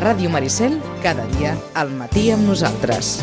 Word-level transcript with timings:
Ràdio 0.00 0.30
Maricel, 0.32 0.78
cada 1.04 1.26
dia 1.36 1.50
al 1.76 1.90
matí 1.92 2.30
amb 2.32 2.46
nosaltres. 2.48 3.18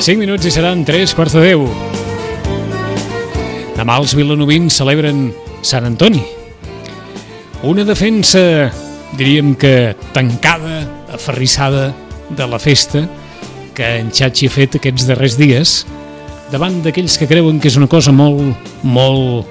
Cinc 0.00 0.16
minuts 0.16 0.48
i 0.48 0.54
seran 0.54 0.86
tres 0.88 1.12
quarts 1.12 1.36
de 1.36 1.44
deu. 1.44 1.68
Demà 3.76 4.00
els 4.00 4.16
vilanovins 4.16 4.80
celebren 4.80 5.26
Sant 5.60 5.92
Antoni. 5.92 6.24
Una 7.68 7.84
defensa, 7.84 8.72
diríem 9.20 9.52
que 9.60 9.92
tancada, 10.16 10.86
aferrissada 11.12 11.90
de 12.32 12.48
la 12.48 12.58
festa 12.58 13.04
que 13.76 13.98
en 14.00 14.08
Xachi 14.08 14.48
ha 14.48 14.56
fet 14.56 14.80
aquests 14.80 15.04
darrers 15.04 15.36
dies 15.36 15.82
davant 16.52 16.82
d'aquells 16.84 17.16
que 17.16 17.26
creuen 17.30 17.58
que 17.60 17.70
és 17.70 17.78
una 17.80 17.88
cosa 17.88 18.12
molt, 18.12 18.68
molt 18.84 19.48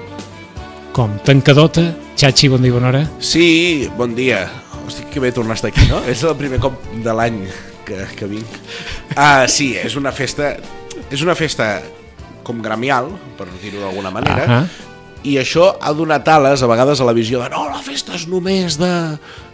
com 0.94 1.16
tancadota. 1.26 1.88
Xachi, 2.20 2.50
bon 2.52 2.62
dia, 2.62 2.74
bona 2.76 2.92
hora. 2.92 3.02
Sí, 3.18 3.88
bon 3.98 4.14
dia. 4.14 4.44
Hosti, 4.86 5.08
que 5.10 5.22
bé 5.22 5.32
tornar 5.34 5.56
a 5.56 5.58
estar 5.58 5.72
aquí, 5.72 5.88
no? 5.90 6.02
és 6.10 6.22
el 6.26 6.36
primer 6.38 6.60
cop 6.62 6.78
de 7.02 7.14
l'any 7.16 7.42
que, 7.86 8.06
que 8.18 8.28
vinc. 8.30 8.54
Ah, 9.16 9.48
sí, 9.50 9.72
és 9.78 9.98
una 9.98 10.14
festa... 10.14 10.54
És 11.12 11.22
una 11.24 11.34
festa 11.36 11.74
com 12.46 12.62
gremial, 12.62 13.10
per 13.38 13.48
dir-ho 13.62 13.82
d'alguna 13.82 14.10
manera, 14.14 14.46
Ahà. 14.46 14.60
i 15.28 15.36
això 15.38 15.68
ha 15.78 15.92
donat 15.94 16.26
ales 16.32 16.62
a 16.62 16.68
vegades 16.70 17.02
a 17.02 17.06
la 17.06 17.14
visió 17.14 17.42
de 17.42 17.50
no, 17.52 17.66
la 17.70 17.82
festa 17.84 18.16
és 18.16 18.24
només 18.30 18.78
de, 18.80 18.90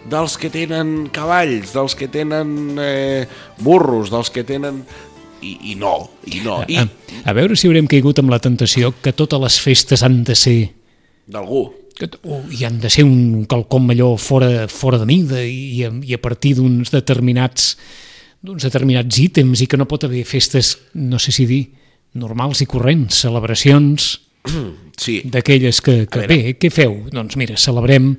dels 0.09 0.37
que 0.41 0.51
tenen 0.53 1.09
cavalls, 1.13 1.75
dels 1.75 1.97
que 1.99 2.09
tenen 2.13 2.79
eh, 2.81 3.27
burros, 3.61 4.13
dels 4.15 4.33
que 4.33 4.45
tenen... 4.47 4.85
I, 5.43 5.73
i 5.73 5.75
no, 5.79 5.93
i 6.27 6.41
no, 6.45 6.61
i 6.69 6.77
A, 6.81 6.87
a 7.31 7.33
veure 7.37 7.57
si 7.57 7.69
haurem 7.69 7.87
caigut 7.91 8.19
amb 8.19 8.31
la 8.33 8.41
tentació 8.43 8.93
que 9.03 9.13
totes 9.15 9.41
les 9.41 9.59
festes 9.63 10.03
han 10.03 10.23
de 10.27 10.35
ser 10.35 10.57
d'algú. 11.29 11.69
i 12.55 12.65
han 12.65 12.79
de 12.81 12.91
ser 12.91 13.05
un 13.05 13.45
quelcom 13.51 13.91
allò 13.91 14.13
fora, 14.17 14.67
fora 14.69 14.99
de 14.99 15.07
mida 15.07 15.43
i, 15.45 15.83
a- 15.85 15.93
i 16.03 16.15
a 16.15 16.21
partir 16.23 16.55
d'uns 16.57 16.91
determinats 16.95 17.77
d'uns 18.41 18.63
determinats 18.63 19.19
ítems 19.19 19.61
i 19.63 19.67
que 19.67 19.77
no 19.77 19.87
pot 19.91 20.05
haver 20.07 20.23
festes, 20.25 20.77
no 20.95 21.19
sé 21.19 21.33
si 21.35 21.45
dir, 21.47 21.65
normals 22.15 22.61
i 22.63 22.67
corrents, 22.71 23.19
celebracions 23.27 24.21
Sí, 24.99 25.21
d'aquelles 25.27 25.81
que, 25.83 26.07
que 26.11 26.27
bé, 26.27 26.39
què 26.59 26.71
feu? 26.75 26.95
Doncs 27.13 27.37
mira, 27.39 27.57
celebrem 27.59 28.13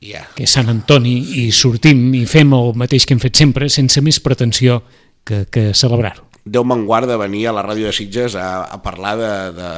ja. 0.00 0.22
que 0.36 0.44
és 0.46 0.52
Sant 0.52 0.68
Antoni 0.72 1.14
i 1.42 1.50
sortim 1.52 2.12
i 2.16 2.24
fem 2.28 2.52
el 2.56 2.72
mateix 2.80 3.04
que 3.06 3.12
hem 3.16 3.20
fet 3.22 3.36
sempre 3.40 3.68
sense 3.72 4.00
més 4.04 4.20
pretensió 4.24 4.82
que, 5.24 5.44
que 5.50 5.72
celebrar-ho. 5.74 6.24
Déu 6.44 6.64
me'n 6.66 6.86
guarda 6.88 7.16
venir 7.20 7.46
a 7.48 7.52
la 7.54 7.62
ràdio 7.62 7.86
de 7.86 7.92
Sitges 7.94 8.34
a, 8.34 8.64
a 8.66 8.80
parlar 8.82 9.12
de, 9.20 9.32
de 9.58 9.68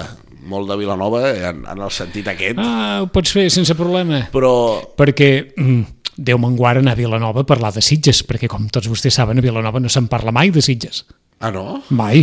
molt 0.49 0.69
de 0.71 0.77
Vilanova 0.81 1.21
en, 1.33 1.65
en 1.69 1.83
el 1.85 1.91
sentit 1.93 2.29
aquest, 2.33 2.57
Ah, 2.61 3.03
ho 3.05 3.09
pots 3.13 3.33
fer 3.37 3.47
sense 3.53 3.75
problema. 3.77 4.23
però 4.33 4.55
perquè 4.97 5.31
mm, 5.57 5.83
Déu 6.15 6.39
me'n 6.39 6.55
guarda 6.55 6.79
anar 6.79 6.93
a 6.95 7.01
Vilanova 7.01 7.43
a 7.43 7.47
parlar 7.49 7.73
de 7.75 7.83
Sitges, 7.83 8.21
perquè 8.23 8.47
com 8.47 8.69
tots 8.71 8.87
vostès 8.87 9.17
saben, 9.19 9.41
a 9.41 9.43
Vilanova 9.43 9.81
no 9.83 9.89
se'n 9.91 10.07
parla 10.07 10.31
mai 10.31 10.53
de 10.55 10.63
Sitges. 10.63 11.05
Ah, 11.43 11.51
no? 11.51 11.83
Mai, 11.91 12.23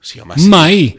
Sí, 0.00 0.18
home, 0.22 0.38
sí. 0.38 0.48
mai. 0.48 0.96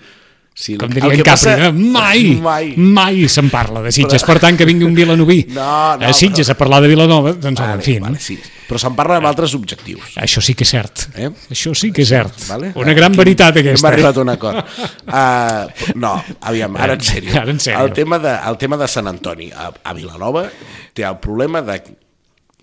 Sí, 0.59 0.73
Com 0.75 0.91
diria 0.91 1.13
en 1.15 1.21
Càprega, 1.23 1.69
mai, 1.71 2.33
Mai. 2.43 2.73
mai 2.75 3.21
se'n 3.31 3.47
parla 3.47 3.79
de 3.85 3.93
Sitges. 3.95 4.25
Per 4.27 4.35
tant, 4.43 4.57
que 4.59 4.65
vingui 4.67 4.83
un 4.83 4.91
vilanoví 4.97 5.45
No, 5.55 5.95
no, 5.95 6.07
a 6.09 6.11
Sitges 6.11 6.49
a 6.51 6.55
parlar 6.59 6.81
de 6.83 6.89
Vilanova, 6.91 7.31
doncs, 7.31 7.61
Vale, 7.61 7.77
en 7.77 7.83
fi, 7.85 7.95
vale, 8.03 8.19
sí. 8.19 8.35
Però 8.67 8.77
se'n 8.81 8.93
parla 8.97 9.15
amb 9.21 9.29
altres 9.29 9.53
objectius. 9.55 10.17
això 10.19 10.43
sí 10.43 10.53
que 10.59 10.65
és 10.67 10.73
cert. 10.75 11.05
Eh? 11.15 11.29
Això 11.55 11.71
sí 11.73 11.93
que 11.95 12.03
és 12.03 12.11
cert. 12.11 12.35
Vale? 12.49 12.73
Una 12.75 12.93
gran 12.93 13.13
Aquí 13.15 13.21
veritat, 13.23 13.55
Hem 13.55 13.69
aquesta. 13.69 13.87
arribat 13.87 14.17
a 14.19 14.21
un 14.21 14.29
acord. 14.35 14.75
Uh, 15.07 15.93
no, 15.95 16.11
aviam, 16.51 16.75
ara 16.77 16.93
en 16.99 17.01
sèrio. 17.07 17.33
Ara 17.39 17.55
en 17.55 17.59
sèrio. 17.63 17.79
El 17.87 17.93
tema 17.95 18.19
de, 18.19 18.35
el 18.51 18.57
tema 18.61 18.77
de 18.77 18.87
Sant 18.91 19.07
Antoni 19.09 19.49
a, 19.55 19.71
a 19.83 19.93
Vilanova 19.97 20.45
té 20.93 21.07
el 21.07 21.17
problema 21.23 21.63
de... 21.63 21.79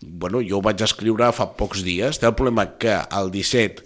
Bueno, 0.07 0.39
jo 0.45 0.61
ho 0.61 0.63
vaig 0.63 0.85
escriure 0.85 1.33
fa 1.35 1.49
pocs 1.57 1.81
dies. 1.83 2.21
Té 2.21 2.29
el 2.29 2.37
problema 2.39 2.69
que 2.79 2.93
el 2.93 3.33
17 3.33 3.83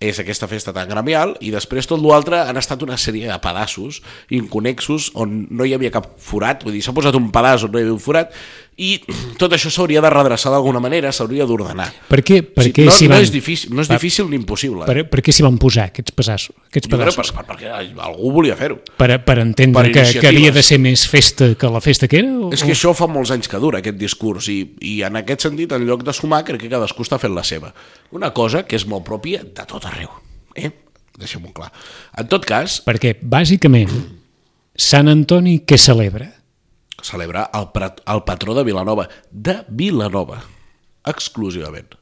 és 0.00 0.18
aquesta 0.20 0.48
festa 0.48 0.74
tan 0.76 0.88
gremial 0.90 1.34
i 1.40 1.50
després 1.54 1.88
tot 1.88 2.02
l'altre 2.04 2.42
han 2.44 2.60
estat 2.60 2.82
una 2.84 2.98
sèrie 3.00 3.30
de 3.30 3.38
pedaços 3.40 4.02
inconexos 4.36 5.08
on 5.16 5.46
no 5.50 5.64
hi 5.64 5.72
havia 5.72 5.92
cap 5.94 6.10
forat, 6.20 6.66
vull 6.66 6.76
dir, 6.76 6.82
s'ha 6.84 6.94
posat 6.96 7.16
un 7.16 7.30
pedaç 7.32 7.64
on 7.64 7.72
no 7.72 7.80
hi 7.80 7.86
havia 7.86 7.96
un 7.96 8.02
forat 8.02 8.34
i 8.76 8.98
tot 9.40 9.54
això 9.56 9.70
s'hauria 9.72 10.02
de 10.04 10.08
redreçar 10.12 10.50
d'alguna 10.52 10.82
manera, 10.84 11.08
s'hauria 11.14 11.46
d'ordenar. 11.48 11.86
Per 12.10 12.18
què, 12.20 12.42
per 12.44 12.66
què 12.76 12.84
no, 12.84 12.92
s'hi 12.92 13.06
no 13.08 13.14
van... 13.14 13.24
és 13.24 13.30
difícil, 13.32 13.72
no 13.72 13.80
és 13.80 13.88
difícil 13.88 14.28
ni 14.28 14.36
impossible. 14.36 14.84
Per, 14.84 15.06
per 15.08 15.22
què 15.24 15.32
s'hi 15.32 15.46
van 15.46 15.56
posar 15.60 15.86
aquests 15.88 16.12
pedaços? 16.12 16.52
Aquests 16.68 16.90
pedaços? 16.92 17.16
per, 17.32 17.38
per, 17.38 17.46
perquè 17.54 17.72
algú 17.72 18.34
volia 18.34 18.56
fer-ho. 18.58 18.76
Per, 19.00 19.08
per 19.24 19.38
entendre 19.40 19.86
Per 19.86 19.94
que, 19.94 20.04
que 20.20 20.28
havia 20.28 20.52
de 20.52 20.64
ser 20.66 20.76
més 20.82 21.06
festa 21.08 21.54
que 21.56 21.72
la 21.72 21.80
festa 21.80 22.04
que 22.12 22.20
era? 22.20 22.34
O, 22.36 22.50
És 22.52 22.66
que 22.66 22.76
això 22.76 22.92
fa 22.96 23.08
molts 23.08 23.32
anys 23.32 23.48
que 23.48 23.62
dura, 23.62 23.80
aquest 23.80 23.96
discurs, 23.96 24.50
i, 24.52 24.58
i 24.84 24.98
en 25.08 25.16
aquest 25.22 25.48
sentit, 25.48 25.72
en 25.72 25.88
lloc 25.88 26.04
de 26.04 26.12
sumar, 26.16 26.44
crec 26.44 26.66
que 26.66 26.72
cadascú 26.76 27.08
està 27.08 27.16
fent 27.22 27.32
la 27.32 27.46
seva. 27.48 27.72
Una 28.12 28.34
cosa 28.36 28.66
que 28.68 28.76
és 28.76 28.84
molt 28.84 29.08
pròpia 29.08 29.40
de 29.40 29.64
tot 29.64 29.88
arreu. 29.88 30.12
Eh? 30.52 30.68
Deixem-ho 31.16 31.48
clar. 31.56 31.72
En 32.20 32.28
tot 32.28 32.44
cas, 32.44 32.82
Perquè, 32.84 33.16
bàsicament, 33.24 33.88
Sant 34.76 35.08
Antoni 35.08 35.62
què 35.64 35.80
celebra? 35.80 36.28
Celebrar 37.02 37.50
el, 37.54 37.68
el 38.14 38.22
patró 38.24 38.54
de 38.54 38.64
Vilanova. 38.64 39.08
De 39.30 39.64
Vilanova. 39.68 40.42
Exclusivament. 41.06 41.94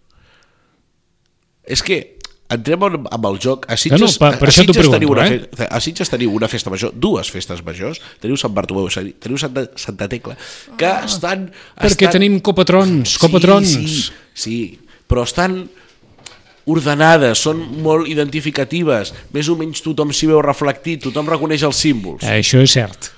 És 1.65 1.83
que 1.83 2.19
entrem 2.55 2.83
en- 2.85 3.07
amb 3.11 3.27
el 3.27 3.39
joc. 3.41 3.65
A 3.73 3.77
Sitges, 3.77 4.01
No, 4.01 4.07
no, 4.07 4.13
per- 4.19 4.39
per 4.39 4.49
a 4.49 4.53
t'ho 4.53 4.61
Sitges 4.61 4.77
teniu 4.91 5.09
pregunto, 5.09 5.13
una 5.13 5.27
eh? 5.27 5.49
fe, 5.57 5.67
a 5.71 5.81
Sitges 5.81 6.11
teniu 6.13 6.31
una 6.37 6.49
festa 6.49 6.71
major, 6.71 6.93
dues 6.95 7.31
festes 7.33 7.63
majors, 7.65 8.01
teniu 8.21 8.37
Sant 8.37 8.53
Bartomeu, 8.55 8.89
teniu 9.19 9.39
Santa, 9.41 9.67
Santa 9.77 10.09
Tecla, 10.09 10.37
que 10.77 10.91
estan... 11.07 11.49
Perquè 11.81 12.07
estan... 12.07 12.13
tenim 12.21 12.39
copatrons, 12.41 13.17
copatrons. 13.19 13.67
Sí, 13.73 13.89
sí, 13.89 14.13
sí, 14.35 14.59
però 15.09 15.25
estan 15.25 15.65
ordenades, 16.67 17.39
són 17.45 17.59
molt 17.85 18.09
identificatives, 18.09 19.13
més 19.35 19.49
o 19.53 19.57
menys 19.57 19.83
tothom 19.85 20.13
s'hi 20.17 20.29
veu 20.31 20.41
reflectit, 20.45 21.03
tothom 21.05 21.29
reconeix 21.29 21.65
els 21.67 21.77
símbols. 21.77 22.23
Això 22.25 22.63
és 22.65 22.73
cert. 22.77 23.11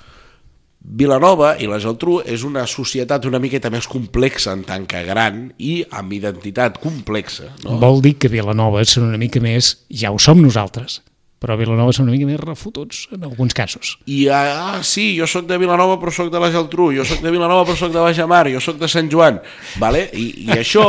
Vilanova 0.87 1.57
i 1.59 1.67
la 1.67 1.81
Geltrú 1.83 2.21
és 2.23 2.45
una 2.47 2.63
societat 2.69 3.25
una 3.27 3.41
miqueta 3.43 3.67
més 3.73 3.89
complexa 3.91 4.53
en 4.55 4.61
tant 4.63 4.85
que 4.87 5.01
gran 5.03 5.49
i 5.59 5.81
amb 5.91 6.13
identitat 6.15 6.79
complexa. 6.79 7.49
No? 7.65 7.75
Vol 7.81 7.99
dir 8.05 8.15
que 8.15 8.31
Vilanova 8.31 8.85
són 8.87 9.09
una 9.09 9.19
mica 9.19 9.41
més... 9.43 9.73
Ja 9.91 10.13
ho 10.13 10.19
som 10.21 10.39
nosaltres, 10.39 11.01
però 11.43 11.57
Vilanova 11.59 11.91
són 11.91 12.07
una 12.07 12.15
mica 12.15 12.29
més 12.29 12.39
refotuts 12.39 13.01
en 13.17 13.25
alguns 13.27 13.55
casos. 13.57 13.97
I, 14.07 14.29
ah, 14.31 14.79
sí, 14.79 15.09
jo 15.17 15.27
sóc 15.27 15.49
de 15.49 15.59
Vilanova 15.59 15.97
però 15.99 16.13
sóc 16.13 16.31
de 16.31 16.39
la 16.39 16.53
Geltrú, 16.55 16.93
jo 16.95 17.03
sóc 17.07 17.19
de 17.25 17.35
Vilanova 17.35 17.67
però 17.67 17.75
sóc 17.81 17.91
de 17.91 18.07
Bajamar, 18.07 18.45
jo 18.53 18.63
sóc 18.63 18.79
de 18.79 18.87
Sant 18.91 19.11
Joan, 19.11 19.41
vale? 19.83 20.05
I, 20.15 20.29
i 20.47 20.49
això 20.55 20.87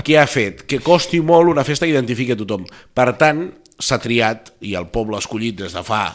què 0.00 0.16
ha 0.22 0.26
fet? 0.30 0.64
Que 0.70 0.80
costi 0.80 1.20
molt 1.20 1.52
una 1.52 1.66
festa 1.68 1.84
que 1.84 1.92
identifiqui 1.92 2.32
a 2.32 2.40
tothom. 2.40 2.64
Per 2.96 3.10
tant, 3.20 3.44
s'ha 3.76 4.00
triat, 4.00 4.54
i 4.64 4.72
el 4.78 4.88
poble 4.88 5.18
ha 5.18 5.24
escollit 5.24 5.60
des 5.60 5.76
de 5.76 5.84
fa, 5.84 6.06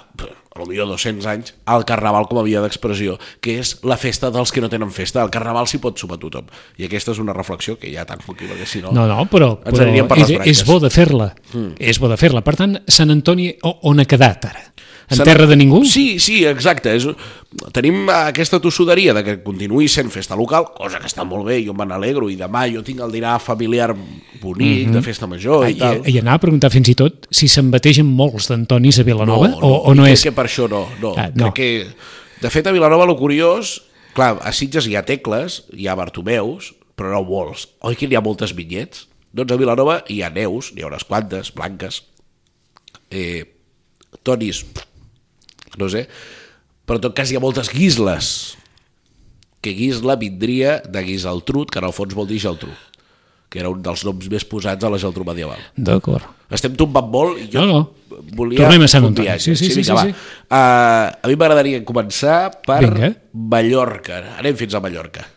millor 0.67 0.89
200 0.91 1.27
anys, 1.31 1.53
el 1.69 1.85
Carnaval 1.87 2.27
com 2.29 2.41
a 2.41 2.45
via 2.47 2.63
d'expressió, 2.63 3.17
que 3.43 3.59
és 3.61 3.77
la 3.87 3.97
festa 3.99 4.31
dels 4.33 4.51
que 4.51 4.63
no 4.63 4.71
tenen 4.71 4.91
festa. 4.95 5.23
El 5.23 5.31
Carnaval 5.33 5.69
s'hi 5.69 5.79
pot 5.83 5.99
sumar 5.99 6.19
tothom. 6.21 6.49
I 6.79 6.89
aquesta 6.89 7.13
és 7.15 7.21
una 7.23 7.35
reflexió 7.37 7.77
que 7.79 7.91
ja 7.93 8.05
tanco 8.09 8.33
aquí, 8.33 8.49
perquè 8.49 8.67
si 8.67 8.83
no... 8.83 8.93
No, 8.95 9.07
no, 9.09 9.23
però, 9.31 9.53
però 9.63 9.87
per 10.09 10.19
és, 10.23 10.35
és 10.55 10.65
bo 10.67 10.79
de 10.83 10.91
fer-la. 10.93 11.31
Mm. 11.53 11.77
És 11.79 12.01
bo 12.01 12.11
de 12.11 12.19
fer-la. 12.19 12.43
Per 12.45 12.55
tant, 12.59 12.79
Sant 12.87 13.13
Antoni 13.13 13.51
on 13.63 14.01
ha 14.01 14.07
quedat 14.09 14.49
ara? 14.51 14.67
En 15.09 15.23
terra 15.25 15.47
de 15.49 15.55
ningú? 15.57 15.83
Sí, 15.85 16.19
sí, 16.21 16.43
exacte. 16.45 16.93
És... 16.95 17.07
Tenim 17.73 18.05
aquesta 18.13 18.59
tossuderia 18.61 19.13
de 19.17 19.23
que 19.25 19.33
continuï 19.41 19.87
sent 19.89 20.11
festa 20.13 20.37
local, 20.37 20.67
cosa 20.75 20.99
que 21.01 21.09
està 21.09 21.25
molt 21.25 21.47
bé, 21.47 21.57
jo 21.65 21.73
me 21.73 21.87
n'alegro, 21.89 22.27
i 22.29 22.37
demà 22.37 22.67
jo 22.69 22.83
tinc 22.85 23.01
el 23.01 23.15
dinar 23.15 23.39
familiar 23.41 23.95
bonic, 23.95 24.85
mm 24.85 24.91
-hmm. 24.91 24.93
de 24.93 25.01
festa 25.01 25.27
major 25.27 25.67
i, 25.67 25.73
I, 25.73 25.79
tal. 25.79 26.01
i 26.05 26.19
anar 26.19 26.35
a 26.37 26.43
preguntar 26.43 26.69
fins 26.69 26.89
i 26.89 26.95
tot 26.95 27.25
si 27.31 27.47
se'n 27.47 27.71
bategen 27.71 28.05
molts 28.05 28.47
d'Antonis 28.49 28.99
a 28.99 29.03
Vilanova 29.03 29.47
no, 29.47 29.57
o, 29.57 29.71
o 29.89 29.95
no 29.95 30.05
és... 30.05 30.21
que 30.21 30.31
per 30.31 30.45
això 30.45 30.69
no. 30.69 30.87
no. 31.01 31.15
Ah, 31.17 31.31
no. 31.33 31.51
Crec 31.51 31.53
que, 31.55 31.87
de 32.41 32.49
fet, 32.49 32.67
a 32.67 32.71
Vilanova, 32.71 33.05
lo 33.05 33.17
curiós... 33.17 33.81
Clar, 34.13 34.39
a 34.41 34.51
Sitges 34.51 34.87
hi 34.87 34.95
ha 34.95 35.03
tecles, 35.05 35.63
hi 35.71 35.87
ha 35.87 35.95
Bartomeus, 35.95 36.73
però 36.95 37.11
no 37.13 37.23
molts. 37.23 37.67
Oi 37.81 37.95
que 37.95 38.07
hi 38.09 38.15
ha 38.15 38.21
moltes 38.21 38.55
vinyets? 38.57 39.07
Doncs 39.31 39.53
a 39.53 39.57
Vilanova 39.57 40.03
hi 40.09 40.21
ha 40.25 40.29
neus, 40.33 40.73
n'hi 40.73 40.81
ha 40.81 40.89
unes 40.89 41.05
quantes, 41.05 41.53
blanques, 41.53 42.03
eh, 43.11 43.45
tonis, 44.23 44.65
no 45.77 45.89
sé, 45.91 46.07
però 46.87 46.97
en 46.97 47.05
tot 47.05 47.15
cas 47.17 47.29
hi 47.31 47.37
ha 47.37 47.43
moltes 47.43 47.69
guisles, 47.69 48.55
que 49.61 49.73
guisla 49.75 50.15
vindria 50.15 50.79
de 50.87 51.01
Guisaltrut, 51.03 51.69
que 51.69 51.79
en 51.81 51.85
el 51.89 51.93
fons 51.93 52.15
vol 52.15 52.27
dir 52.29 52.39
Geltrú, 52.39 52.71
que 53.51 53.59
era 53.59 53.69
un 53.69 53.81
dels 53.83 54.05
noms 54.07 54.29
més 54.31 54.45
posats 54.47 54.83
a 54.85 54.89
la 54.89 54.97
Geltrú 55.01 55.25
medieval. 55.27 55.59
D'acord. 55.75 56.23
Estem 56.49 56.73
tombant 56.79 57.09
molt 57.11 57.37
i 57.43 57.49
jo 57.51 57.61
No, 57.61 57.81
no. 57.81 58.21
volia 58.33 58.63
Tornem 58.63 58.85
a 58.85 58.87
Sant 58.89 59.03
fer 59.03 59.09
un 59.11 59.17
viatge. 59.19 59.43
Sí, 59.51 59.55
sí, 59.55 59.67
sí, 59.69 59.81
vinga, 59.81 59.83
sí, 59.85 59.93
va. 59.93 60.05
sí. 60.05 60.13
Uh, 60.49 61.25
a 61.25 61.27
mi 61.29 61.35
m'agradaria 61.37 61.83
començar 61.85 62.37
per 62.65 62.79
Vinga. 62.87 63.11
Mallorca. 63.33 64.21
Anem 64.39 64.55
fins 64.57 64.73
a 64.73 64.81
Mallorca. 64.81 65.27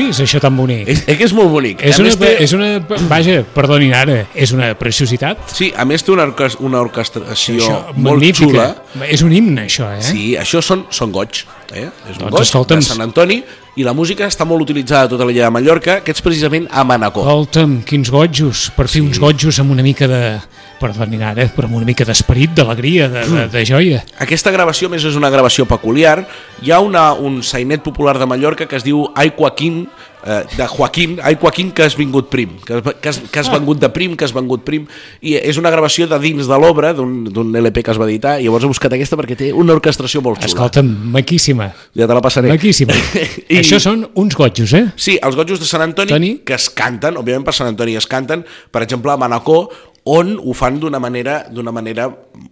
Què 0.00 0.08
és 0.14 0.20
això 0.24 0.40
tan 0.42 0.56
bonic? 0.56 0.88
És, 0.88 1.02
és 1.06 1.18
que 1.20 1.26
és 1.28 1.34
molt 1.36 1.50
bonic. 1.52 1.82
És 1.84 1.98
A 1.98 2.02
una, 2.02 2.14
té- 2.16 2.32
és 2.44 2.54
una... 2.56 2.70
Vaja, 3.10 3.40
perdonin 3.54 3.92
ara, 3.94 4.22
és 4.34 4.52
una 4.56 4.72
preciositat. 4.80 5.44
Sí, 5.54 5.70
a 5.76 5.84
més 5.88 6.02
té 6.06 6.12
una, 6.14 6.24
orques- 6.30 6.56
una 6.64 6.80
orquestració 6.80 7.60
Això, 7.60 7.80
molt 8.00 8.24
xula. 8.40 8.68
És 9.08 9.22
un 9.26 9.32
himne, 9.36 9.66
això, 9.68 9.90
eh? 9.96 10.02
Sí, 10.04 10.30
això 10.40 10.62
són, 10.64 10.86
són 10.90 11.12
goig. 11.12 11.44
Eh? 11.70 11.84
És 12.10 12.16
un 12.18 12.30
Doncs 12.32 12.50
goig 12.50 12.66
de 12.72 12.80
Sant 12.82 13.04
Antoni 13.04 13.42
i 13.80 13.84
la 13.86 13.94
música 13.96 14.26
està 14.28 14.44
molt 14.44 14.66
utilitzada 14.66 15.08
a 15.08 15.10
tota 15.14 15.24
l'illa 15.24 15.46
de 15.46 15.54
Mallorca, 15.54 16.00
que 16.04 16.12
és 16.12 16.20
precisament 16.20 16.66
a 16.68 16.84
Manacor. 16.84 17.24
Escolta'm, 17.24 17.78
quins 17.88 18.10
gotjos, 18.12 18.66
per 18.76 18.90
fer 18.92 19.00
uns 19.00 19.20
gotjos 19.22 19.60
amb 19.62 19.72
una 19.76 19.86
mica 19.86 20.10
de... 20.10 20.24
Perdonin 20.80 21.20
ara, 21.28 21.44
però 21.52 21.68
amb 21.68 21.76
una 21.76 21.84
mica 21.84 22.06
d'esperit, 22.08 22.54
d'alegria, 22.56 23.04
de, 23.12 23.20
de, 23.28 23.42
de 23.52 23.64
joia. 23.68 23.98
Aquesta 24.24 24.48
gravació 24.48 24.88
més 24.88 25.04
és 25.04 25.18
una 25.18 25.28
gravació 25.28 25.66
peculiar. 25.68 26.22
Hi 26.64 26.72
ha 26.72 26.78
una, 26.80 27.10
un 27.12 27.42
sainet 27.44 27.84
popular 27.84 28.14
de 28.16 28.24
Mallorca 28.24 28.64
que 28.64 28.78
es 28.78 28.86
diu 28.86 29.02
Ai 29.12 29.34
Joaquín, 29.36 29.82
eh, 29.84 30.09
de 30.56 30.66
Joaquín, 30.68 31.18
Ai 31.22 31.36
Joaquín 31.40 31.70
que 31.72 31.82
has 31.82 31.96
vingut 31.96 32.28
prim, 32.28 32.50
que 32.66 32.80
que 33.00 33.08
has, 33.08 33.18
que 33.32 33.38
has 33.40 33.48
vengut 33.50 33.78
de 33.80 33.88
prim, 33.88 34.16
que 34.16 34.24
has 34.26 34.34
vengut 34.36 34.62
prim, 34.66 34.86
i 35.22 35.34
és 35.38 35.56
una 35.56 35.70
gravació 35.72 36.06
de 36.10 36.18
dins 36.20 36.46
de 36.46 36.58
l'obra, 36.60 36.92
d'un 36.92 37.56
LP 37.56 37.82
que 37.86 37.90
es 37.94 37.98
va 38.00 38.04
editar, 38.08 38.34
i 38.40 38.44
llavors 38.44 38.64
he 38.64 38.70
buscat 38.70 38.92
aquesta 38.92 39.16
perquè 39.16 39.36
té 39.36 39.52
una 39.52 39.72
orquestració 39.72 40.20
molt 40.20 40.38
xula. 40.42 40.50
Escolta'm, 40.52 40.90
maquíssima. 41.14 41.70
Ja 41.96 42.06
te 42.06 42.14
la 42.14 42.20
passaré. 42.20 42.50
Maquíssima. 42.52 42.92
I- 43.48 43.60
Això 43.62 43.80
són 43.80 44.04
uns 44.14 44.36
gotjos, 44.36 44.72
eh? 44.76 44.86
Sí, 44.96 45.18
els 45.22 45.36
gotjos 45.38 45.60
de 45.60 45.66
Sant 45.70 45.82
Antoni 45.88 46.12
Toni? 46.12 46.32
que 46.44 46.54
es 46.58 46.68
canten, 46.70 47.16
òbviament 47.16 47.44
per 47.48 47.54
Sant 47.56 47.72
Antoni 47.72 47.96
es 47.96 48.06
canten, 48.10 48.44
per 48.70 48.82
exemple 48.84 49.12
a 49.12 49.16
Manacor, 49.20 49.68
on 50.04 50.36
ho 50.40 50.52
fan 50.56 50.78
d'una 50.80 50.98
manera 50.98 51.42
d'una 51.52 51.72
manera 51.76 52.06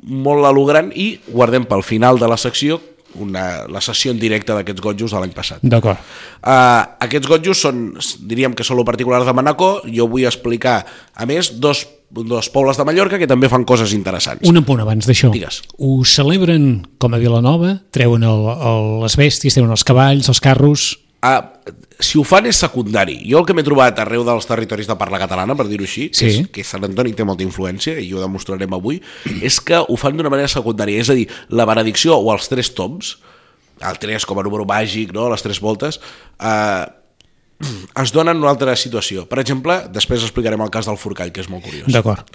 molt 0.04 0.44
alogrant 0.44 0.90
i 0.94 1.14
guardem 1.32 1.64
pel 1.64 1.80
final 1.82 2.18
de 2.20 2.28
la 2.28 2.36
secció 2.36 2.76
una, 3.16 3.66
la 3.70 3.80
sessió 3.80 4.12
en 4.12 4.20
directe 4.20 4.54
d'aquests 4.54 4.82
gotjos 4.84 5.14
de 5.14 5.22
l'any 5.22 5.32
passat. 5.36 5.62
D'acord. 5.62 6.00
Uh, 6.42 6.84
aquests 7.06 7.30
gotjos 7.30 7.62
són, 7.64 7.86
diríem 8.28 8.54
que 8.56 8.66
són 8.66 8.78
lo 8.78 8.84
particular 8.88 9.22
de 9.24 9.34
Manacor, 9.36 9.86
jo 9.88 10.08
vull 10.10 10.26
explicar, 10.28 10.82
a 11.14 11.26
més, 11.28 11.54
dos, 11.60 11.86
dos 12.10 12.50
pobles 12.52 12.78
de 12.78 12.86
Mallorca 12.88 13.18
que 13.20 13.30
també 13.30 13.50
fan 13.50 13.66
coses 13.68 13.94
interessants. 13.96 14.46
Un 14.48 14.60
apunt 14.60 14.84
abans 14.84 15.08
d'això. 15.08 15.32
Digues. 15.34 15.62
Ho 15.78 15.98
celebren 16.04 16.86
com 17.00 17.16
a 17.16 17.20
Vilanova, 17.22 17.78
treuen 17.94 18.24
el, 18.28 18.48
el, 18.54 18.88
les 19.04 19.18
bèsties, 19.18 19.58
treuen 19.58 19.74
els 19.74 19.86
cavalls, 19.88 20.30
els 20.30 20.42
carros... 20.44 20.94
Uh, 21.18 21.72
si 21.98 22.14
ho 22.18 22.22
fan 22.22 22.46
és 22.46 22.58
secundari. 22.62 23.16
Jo 23.26 23.40
el 23.40 23.46
que 23.46 23.54
m'he 23.56 23.64
trobat 23.66 23.98
arreu 23.98 24.22
dels 24.26 24.46
territoris 24.46 24.86
de 24.86 24.94
parla 25.00 25.18
catalana, 25.18 25.56
per 25.58 25.66
dir-ho 25.66 25.82
així, 25.82 26.10
Sí. 26.14 26.24
que, 26.24 26.30
és, 26.30 26.50
que 26.54 26.64
Sant 26.64 26.84
Antoni 26.86 27.12
té 27.12 27.24
molta 27.26 27.42
influència, 27.42 27.96
i 27.98 28.12
ho 28.14 28.20
demostrarem 28.22 28.72
avui, 28.76 29.00
és 29.42 29.58
que 29.60 29.80
ho 29.82 29.96
fan 29.98 30.16
d'una 30.16 30.30
manera 30.30 30.46
secundària. 30.52 31.00
És 31.02 31.10
a 31.10 31.16
dir, 31.18 31.26
la 31.50 31.66
benedicció 31.66 32.14
o 32.16 32.30
els 32.32 32.46
tres 32.48 32.70
toms, 32.74 33.16
el 33.82 33.98
3 33.98 34.24
com 34.26 34.38
a 34.38 34.42
número 34.46 34.64
màgic, 34.66 35.12
no? 35.14 35.28
les 35.30 35.42
tres 35.42 35.58
voltes, 35.62 35.98
eh, 36.38 36.86
es 38.02 38.12
donen 38.14 38.36
en 38.36 38.42
una 38.42 38.50
altra 38.50 38.76
situació. 38.76 39.26
Per 39.26 39.38
exemple, 39.42 39.88
després 39.90 40.22
explicarem 40.22 40.60
el 40.62 40.70
cas 40.70 40.86
del 40.86 40.98
Forcall, 40.98 41.32
que 41.34 41.40
és 41.42 41.50
molt 41.50 41.64
curiós. 41.66 41.90
D'acord. 41.90 42.26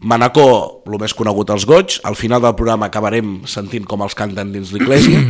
Manacor, 0.00 0.82
el 0.90 0.98
més 1.00 1.14
conegut 1.14 1.50
els 1.54 1.64
goig, 1.66 1.98
al 2.04 2.16
final 2.18 2.42
del 2.42 2.54
programa 2.58 2.86
acabarem 2.90 3.44
sentint 3.46 3.86
com 3.86 4.02
els 4.02 4.14
canten 4.18 4.50
dins 4.52 4.72
l'església 4.74 5.22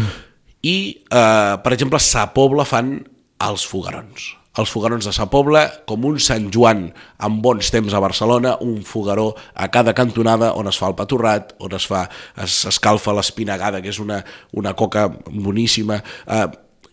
i, 0.65 1.05
eh, 1.11 1.55
per 1.61 1.75
exemple, 1.77 2.01
a 2.01 2.05
Sa 2.05 2.31
Pobla 2.33 2.65
fan 2.65 2.97
els 3.45 3.67
fogarons. 3.69 4.33
Els 4.57 4.71
fogarons 4.71 5.05
de 5.05 5.13
Sa 5.13 5.27
Pobla, 5.29 5.65
com 5.85 6.07
un 6.09 6.17
Sant 6.23 6.47
Joan 6.55 6.87
en 7.27 7.39
bons 7.43 7.69
temps 7.75 7.93
a 7.93 8.01
Barcelona, 8.01 8.55
un 8.63 8.81
fogaró 8.87 9.35
a 9.53 9.69
cada 9.75 9.93
cantonada 9.99 10.53
on 10.55 10.71
es 10.71 10.79
fa 10.79 10.89
el 10.89 10.97
paturrat, 10.97 11.53
on 11.59 11.75
es 11.75 11.89
fa 11.91 12.07
es 12.41 12.63
escalfa 12.71 13.13
l'espinagada, 13.13 13.83
que 13.83 13.91
és 13.93 13.99
una, 14.01 14.23
una 14.55 14.73
coca 14.79 15.09
boníssima, 15.27 15.99
eh, 16.27 16.47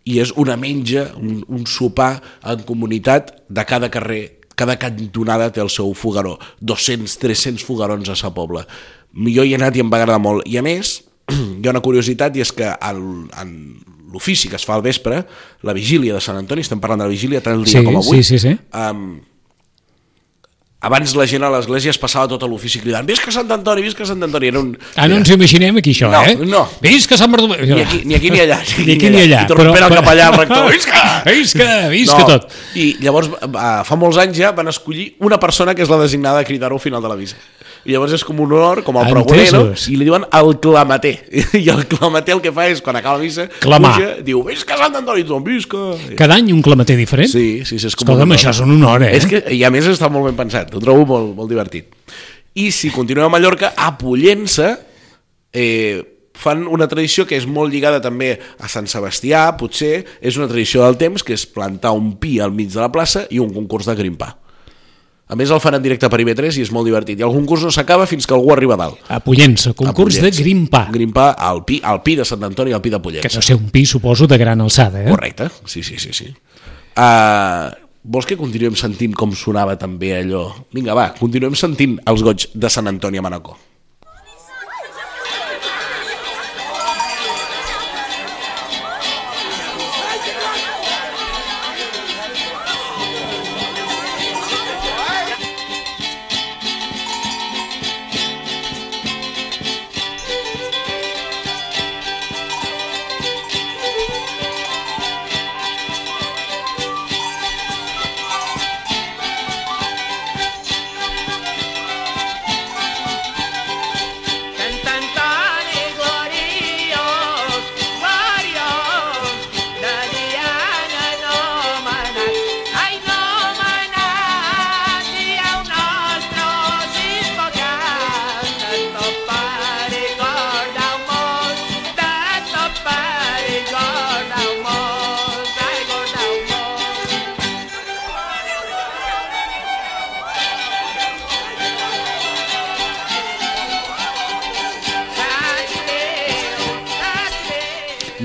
i 0.04 0.18
és 0.20 0.34
una 0.42 0.58
menja, 0.58 1.12
un, 1.16 1.44
un 1.48 1.68
sopar 1.70 2.16
en 2.44 2.66
comunitat 2.66 3.36
de 3.48 3.66
cada 3.70 3.92
carrer 3.94 4.42
cada 4.62 4.76
cantonada 4.78 5.48
té 5.50 5.62
el 5.64 5.72
seu 5.74 5.94
fogaró, 5.98 6.36
200, 6.60 7.16
300 7.18 7.64
fogarons 7.66 8.12
a 8.12 8.18
Sa 8.20 8.34
Pobla. 8.36 8.66
Jo 9.16 9.46
hi 9.46 9.54
he 9.54 9.58
anat 9.58 9.78
i 9.78 9.82
em 9.82 9.90
va 9.90 10.02
agradar 10.02 10.20
molt. 10.22 10.46
I 10.46 10.60
a 10.60 10.66
més, 10.66 11.00
hi 11.32 11.68
ha 11.68 11.74
una 11.74 11.82
curiositat 11.84 12.36
i 12.38 12.44
és 12.46 12.52
que 12.56 12.68
el, 12.68 13.02
en 13.42 13.56
l'ofici 14.12 14.50
que 14.52 14.60
es 14.60 14.66
fa 14.68 14.76
al 14.76 14.86
vespre, 14.86 15.24
la 15.64 15.74
vigília 15.74 16.14
de 16.18 16.22
Sant 16.24 16.38
Antoni, 16.40 16.62
estem 16.66 16.80
parlant 16.84 17.00
de 17.04 17.10
la 17.10 17.14
vigília 17.14 17.42
tant 17.44 17.60
el 17.60 17.66
dia 17.66 17.80
Sí, 17.80 17.86
com 17.88 18.00
avui, 18.02 18.24
sí, 18.24 18.38
sí, 18.38 18.50
sí. 18.50 18.58
Um, 18.76 19.22
abans 20.82 21.14
la 21.14 21.28
gent 21.30 21.44
a 21.46 21.50
l'església 21.54 21.94
es 21.94 22.00
passava 22.02 22.26
tot 22.32 22.42
l'ofici 22.50 22.80
cridant 22.82 23.06
visca 23.06 23.30
Sant 23.34 23.52
Antoni, 23.54 23.84
visca 23.86 24.06
Sant 24.10 24.24
Antoni. 24.26 24.50
Era 24.50 24.60
un... 24.60 24.72
Ah, 24.98 25.06
no 25.08 25.20
ens 25.22 25.30
imaginem 25.30 25.78
aquí 25.78 25.94
això, 25.94 26.10
No, 26.10 26.22
eh? 26.26 26.34
no. 26.50 26.64
Visca 26.82 27.20
Sant 27.22 27.32
Bartomeu! 27.32 27.62
Ni 27.70 27.84
aquí, 27.84 28.02
ni 28.04 28.18
aquí 28.18 28.32
ni 28.34 28.42
allà. 28.42 28.58
Ni 28.82 28.96
aquí 28.98 29.12
ni 29.14 29.22
allà. 29.28 29.44
I 29.46 29.52
tornant 29.52 29.78
el 29.78 29.96
capellà, 30.00 30.32
el 30.34 30.40
rector, 30.42 30.68
visca! 30.74 31.04
Visca, 31.30 31.70
visca 31.94 32.26
tot. 32.26 32.50
I 32.82 32.96
llavors, 33.06 33.30
eh, 33.46 33.74
fa 33.86 34.00
molts 34.02 34.18
anys 34.26 34.42
ja 34.42 34.52
van 34.58 34.74
escollir 34.74 35.12
una 35.22 35.38
persona 35.40 35.78
que 35.78 35.86
és 35.86 35.92
la 35.94 36.02
designada 36.02 36.42
a 36.42 36.48
cridar-ho 36.50 36.82
al 36.82 36.84
final 36.84 37.06
de 37.06 37.14
la 37.14 37.20
missa. 37.20 37.38
I 37.86 37.96
llavors 37.96 38.14
és 38.14 38.24
com 38.28 38.38
un 38.44 38.52
honor, 38.54 38.84
com 38.86 39.00
el 39.02 39.08
pregoner, 39.10 39.48
no? 39.54 39.62
Entesos. 39.66 39.88
I 39.90 39.96
li 39.98 40.06
diuen 40.06 40.28
el 40.38 40.52
clamater. 40.62 41.16
I 41.62 41.64
el 41.74 41.88
clamater 41.90 42.36
el 42.36 42.44
que 42.44 42.54
fa 42.54 42.68
és, 42.70 42.84
quan 42.86 43.00
acaba 43.00 43.18
la 43.18 43.26
missa, 43.26 43.48
Clamar. 43.64 43.96
puja, 43.96 44.12
diu, 44.28 44.44
visca 44.46 44.78
Sant 44.78 45.00
Antoni, 45.02 45.26
tothom, 45.26 45.48
visca! 45.48 45.82
Cada 46.20 46.38
any 46.38 46.52
un 46.54 46.62
clamater 46.66 46.98
diferent? 47.00 47.32
Sí, 47.32 47.64
sí, 47.66 47.80
sí, 47.80 47.90
és 47.90 47.98
com 47.98 48.06
Escolta'm, 48.06 48.36
això 48.38 48.54
és 48.54 48.62
un 48.62 48.76
honor, 48.78 49.08
eh? 49.08 49.16
És 49.18 49.26
que, 49.30 49.42
I 49.56 49.64
a 49.66 49.74
més 49.74 49.90
està 49.90 50.12
molt 50.14 50.30
ben 50.30 50.38
pensat, 50.38 50.74
ho 50.76 50.84
trobo 50.84 51.08
molt, 51.10 51.36
molt 51.42 51.50
divertit. 51.52 51.90
I 52.62 52.70
si 52.76 52.92
continuem 52.94 53.30
a 53.30 53.34
Mallorca, 53.34 53.74
a 53.80 53.94
Pollença 53.98 54.76
eh, 55.54 56.02
fan 56.42 56.66
una 56.68 56.88
tradició 56.90 57.26
que 57.30 57.38
és 57.38 57.46
molt 57.48 57.74
lligada 57.74 58.02
també 58.04 58.34
a 58.60 58.70
Sant 58.72 58.90
Sebastià, 58.90 59.46
potser, 59.60 60.02
és 60.22 60.38
una 60.40 60.50
tradició 60.50 60.86
del 60.86 60.98
temps, 61.02 61.24
que 61.24 61.36
és 61.38 61.46
plantar 61.50 61.94
un 61.98 62.16
pi 62.22 62.40
al 62.42 62.54
mig 62.56 62.72
de 62.74 62.82
la 62.82 62.92
plaça 62.94 63.28
i 63.30 63.40
un 63.42 63.54
concurs 63.54 63.90
de 63.90 63.96
grimpar. 64.00 64.36
A 65.32 65.38
més 65.40 65.52
el 65.54 65.62
fan 65.64 65.78
en 65.78 65.84
directe 65.84 66.10
per 66.12 66.20
IB3 66.20 66.58
i 66.60 66.66
és 66.66 66.74
molt 66.76 66.90
divertit. 66.90 67.22
I 67.22 67.24
el 67.24 67.32
concurs 67.32 67.64
no 67.64 67.72
s'acaba 67.72 68.04
fins 68.10 68.28
que 68.28 68.36
algú 68.36 68.52
arriba 68.52 68.76
a 68.76 68.82
dalt. 68.82 69.00
A 69.08 69.22
Pollença, 69.24 69.72
concurs 69.80 70.18
A 70.20 70.26
de 70.26 70.32
grimpar. 70.36 70.90
Grimpar 70.92 71.30
al 71.40 71.64
pi, 71.64 71.80
al 71.80 72.02
pi 72.04 72.18
de 72.20 72.26
Sant 72.28 72.44
Antoni 72.44 72.74
i 72.74 72.76
al 72.76 72.84
pi 72.84 72.92
de 72.92 73.00
Pollença. 73.00 73.30
Que 73.30 73.40
no 73.40 73.46
sé, 73.48 73.56
un 73.56 73.70
pi, 73.72 73.86
suposo, 73.88 74.28
de 74.28 74.38
gran 74.42 74.60
alçada, 74.60 75.00
eh? 75.00 75.08
Correcte, 75.08 75.48
sí, 75.64 75.86
sí, 75.88 75.96
sí. 76.04 76.12
sí. 76.12 76.28
Uh, 77.00 77.72
vols 78.04 78.28
que 78.28 78.36
continuem 78.36 78.76
sentint 78.76 79.16
com 79.16 79.32
sonava 79.32 79.78
també 79.80 80.18
allò? 80.20 80.50
Vinga, 80.76 80.98
va, 81.00 81.14
continuem 81.16 81.56
sentint 81.56 81.96
els 82.12 82.28
goig 82.28 82.50
de 82.52 82.74
Sant 82.74 82.92
Antoni 82.92 83.24
a 83.24 83.24
Manacor. 83.24 83.56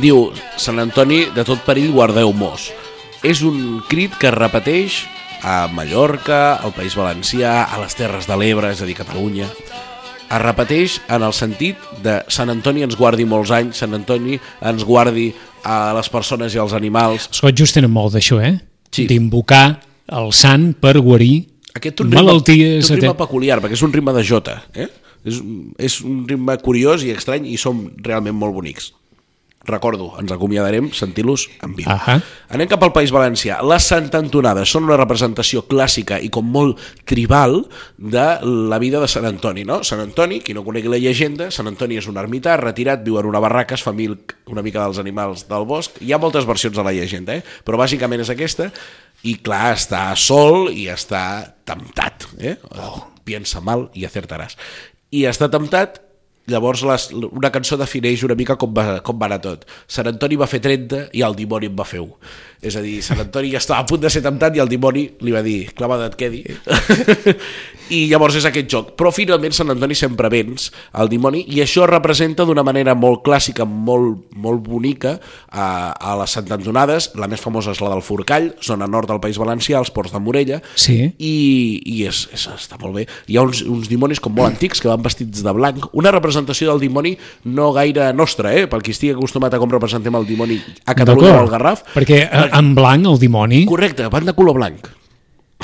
Diu, 0.01 0.31
Sant 0.61 0.81
Antoni, 0.83 1.25
de 1.33 1.45
tot 1.47 1.63
perill 1.65 1.95
guardeu-mos. 1.95 2.69
És 3.25 3.41
un 3.47 3.81
crit 3.89 4.15
que 4.21 4.29
es 4.29 4.35
repeteix 4.37 4.99
a 5.47 5.67
Mallorca, 5.73 6.57
al 6.61 6.75
País 6.77 6.97
Valencià, 6.99 7.63
a 7.65 7.81
les 7.81 7.97
Terres 7.97 8.29
de 8.29 8.37
l'Ebre, 8.37 8.73
és 8.75 8.83
a 8.83 8.89
dir, 8.89 8.97
Catalunya. 8.99 9.49
Es 10.27 10.43
repeteix 10.43 10.99
en 11.13 11.23
el 11.23 11.35
sentit 11.37 11.81
de 12.03 12.19
Sant 12.33 12.51
Antoni 12.53 12.83
ens 12.85 12.97
guardi 12.99 13.25
molts 13.29 13.53
anys, 13.55 13.81
Sant 13.81 13.95
Antoni 13.97 14.41
ens 14.61 14.85
guardi 14.85 15.31
a 15.65 15.95
les 15.97 16.11
persones 16.13 16.55
i 16.55 16.61
als 16.61 16.75
animals. 16.77 17.31
Els 17.31 17.45
gotjos 17.47 17.75
tenen 17.77 17.93
molt 17.95 18.17
d'això, 18.17 18.41
eh? 18.43 18.57
Sí. 18.91 19.07
D'invocar 19.11 19.79
el 20.17 20.33
sant 20.35 20.73
per 20.83 20.97
guarir 20.99 21.47
Aquest 21.77 22.01
un 22.01 22.11
ritme, 22.11 22.23
malalties... 22.23 22.87
té 22.87 22.95
un 22.95 23.01
ritme 23.03 23.17
peculiar, 23.19 23.61
perquè 23.63 23.77
és 23.77 23.85
un 23.85 23.93
ritme 23.95 24.15
de 24.17 24.23
jota. 24.27 24.61
Eh? 24.75 24.89
És, 25.27 25.41
és 25.89 25.99
un 26.07 26.23
ritme 26.29 26.57
curiós 26.63 27.05
i 27.05 27.13
estrany 27.15 27.49
i 27.53 27.59
som 27.61 27.85
realment 28.03 28.37
molt 28.39 28.57
bonics. 28.57 28.93
Recordo, 29.69 30.13
ens 30.21 30.33
acomiadarem 30.33 30.89
sentint-los 30.95 31.47
en 31.65 31.75
viu. 31.77 31.89
Ahà. 31.91 32.19
Anem 32.55 32.69
cap 32.71 32.83
al 32.87 32.93
País 32.95 33.13
Valencià. 33.15 33.59
Les 33.67 33.87
Santantonades 33.91 34.71
són 34.71 34.87
una 34.89 34.99
representació 34.99 35.65
clàssica 35.69 36.19
i 36.23 36.31
com 36.33 36.49
molt 36.53 36.81
tribal 37.09 37.65
de 37.97 38.27
la 38.45 38.79
vida 38.83 39.03
de 39.03 39.11
Sant 39.11 39.27
Antoni. 39.29 39.67
No? 39.69 39.83
Sant 39.87 40.03
Antoni, 40.05 40.41
qui 40.45 40.55
no 40.57 40.65
conegui 40.67 40.93
la 40.93 41.01
llegenda, 41.03 41.51
Sant 41.55 41.69
Antoni 41.71 41.99
és 42.01 42.09
un 42.11 42.21
ermità 42.23 42.57
retirat, 42.61 43.05
viu 43.07 43.21
en 43.21 43.29
una 43.29 43.43
barraca, 43.43 43.77
es 43.77 43.85
fa 43.85 43.95
milc 43.97 44.37
una 44.53 44.65
mica 44.65 44.83
dels 44.85 45.03
animals 45.03 45.47
del 45.51 45.67
bosc. 45.69 46.01
Hi 46.01 46.15
ha 46.15 46.23
moltes 46.23 46.47
versions 46.49 46.77
de 46.77 46.87
la 46.87 46.95
llegenda, 46.95 47.37
eh? 47.37 47.45
però 47.67 47.81
bàsicament 47.81 48.23
és 48.25 48.33
aquesta. 48.33 48.71
I 49.27 49.39
clar, 49.43 49.75
està 49.75 50.09
sol 50.21 50.71
i 50.71 50.87
està 50.93 51.23
temptat. 51.67 52.29
Eh? 52.39 52.57
Oh. 52.79 53.01
Piensa 53.27 53.63
mal 53.65 53.89
i 53.99 54.07
acertaràs. 54.07 54.55
I 55.11 55.25
està 55.27 55.49
temptat 55.51 56.03
Llavors 56.47 56.85
les, 56.87 57.09
una 57.27 57.51
cançó 57.51 57.79
defineix 57.79 58.23
una 58.27 58.37
mica 58.39 58.55
com 58.61 58.75
va, 58.75 59.01
com 59.07 59.19
va 59.19 59.27
anar 59.27 59.41
tot. 59.43 59.65
Sant 59.91 60.07
Antoni 60.07 60.39
va 60.39 60.47
fer 60.51 60.61
30 60.63 61.09
i 61.19 61.25
el 61.27 61.35
dimoni 61.39 61.67
en 61.71 61.75
va 61.79 61.87
fer 61.89 62.03
1. 62.05 62.13
És 62.65 62.77
a 62.77 62.83
dir, 62.85 62.99
Sant 63.05 63.21
Antoni 63.21 63.53
ja 63.53 63.61
estava 63.61 63.83
a 63.83 63.89
punt 63.89 64.01
de 64.03 64.11
ser 64.13 64.23
temptat 64.25 64.57
i 64.57 64.63
el 64.63 64.71
dimoni 64.71 65.07
li 65.25 65.35
va 65.35 65.43
dir, 65.45 65.67
clava't 65.77 66.07
et 66.07 66.17
quedi. 66.19 66.43
I 67.95 68.07
llavors 68.11 68.35
és 68.41 68.47
aquest 68.49 68.67
joc. 68.73 68.89
Però 68.99 69.13
finalment 69.15 69.55
Sant 69.55 69.71
Antoni 69.71 69.95
sempre 69.99 70.31
vens 70.33 70.71
al 70.97 71.11
dimoni 71.11 71.45
i 71.55 71.61
això 71.63 71.85
es 71.85 71.91
representa 71.93 72.47
d'una 72.49 72.65
manera 72.67 72.97
molt 72.99 73.23
clàssica, 73.27 73.67
molt, 73.67 74.25
molt 74.35 74.65
bonica 74.67 75.17
a, 75.51 75.69
a 75.95 76.17
les 76.21 76.35
Sant 76.35 76.51
Antonades. 76.57 77.13
La 77.21 77.29
més 77.31 77.43
famosa 77.43 77.75
és 77.77 77.83
la 77.85 77.93
del 77.93 78.03
Forcall, 78.03 78.51
zona 78.65 78.89
nord 78.91 79.13
del 79.13 79.21
País 79.23 79.39
Valencià, 79.39 79.79
als 79.79 79.93
Ports 79.95 80.15
de 80.15 80.23
Morella. 80.23 80.59
Sí. 80.75 80.99
I, 81.19 81.37
i 81.87 82.01
és, 82.09 82.25
és, 82.35 82.49
està 82.57 82.81
molt 82.83 82.99
bé. 82.99 83.07
Hi 83.31 83.39
ha 83.39 83.47
uns, 83.47 83.63
uns 83.63 83.91
dimonis 83.93 84.23
com 84.23 84.35
molt 84.35 84.51
antics 84.51 84.83
que 84.83 84.91
van 84.91 85.05
vestits 85.05 85.45
de 85.47 85.55
blanc. 85.55 85.87
Una 85.95 86.15
representació 86.15 86.73
del 86.73 86.83
dimoni 86.83 87.15
no 87.45 87.71
gaire 87.77 88.11
nostra, 88.17 88.55
eh? 88.57 88.67
pel 88.71 88.83
qui 88.83 88.97
estigui 88.97 89.15
acostumat 89.15 89.55
a 89.55 89.63
com 89.63 89.71
representem 89.71 90.19
el 90.19 90.27
dimoni 90.27 90.59
a 90.87 90.97
Catalunya 90.99 91.37
o 91.37 91.45
al 91.45 91.53
Garraf. 91.53 91.87
Perquè 91.95 92.25
eh, 92.27 92.46
en 92.53 92.75
blanc 92.77 93.09
el 93.11 93.19
dimoni... 93.23 93.65
Correcte, 93.69 94.11
van 94.13 94.29
de 94.29 94.35
color 94.37 94.59
blanc. 94.59 94.91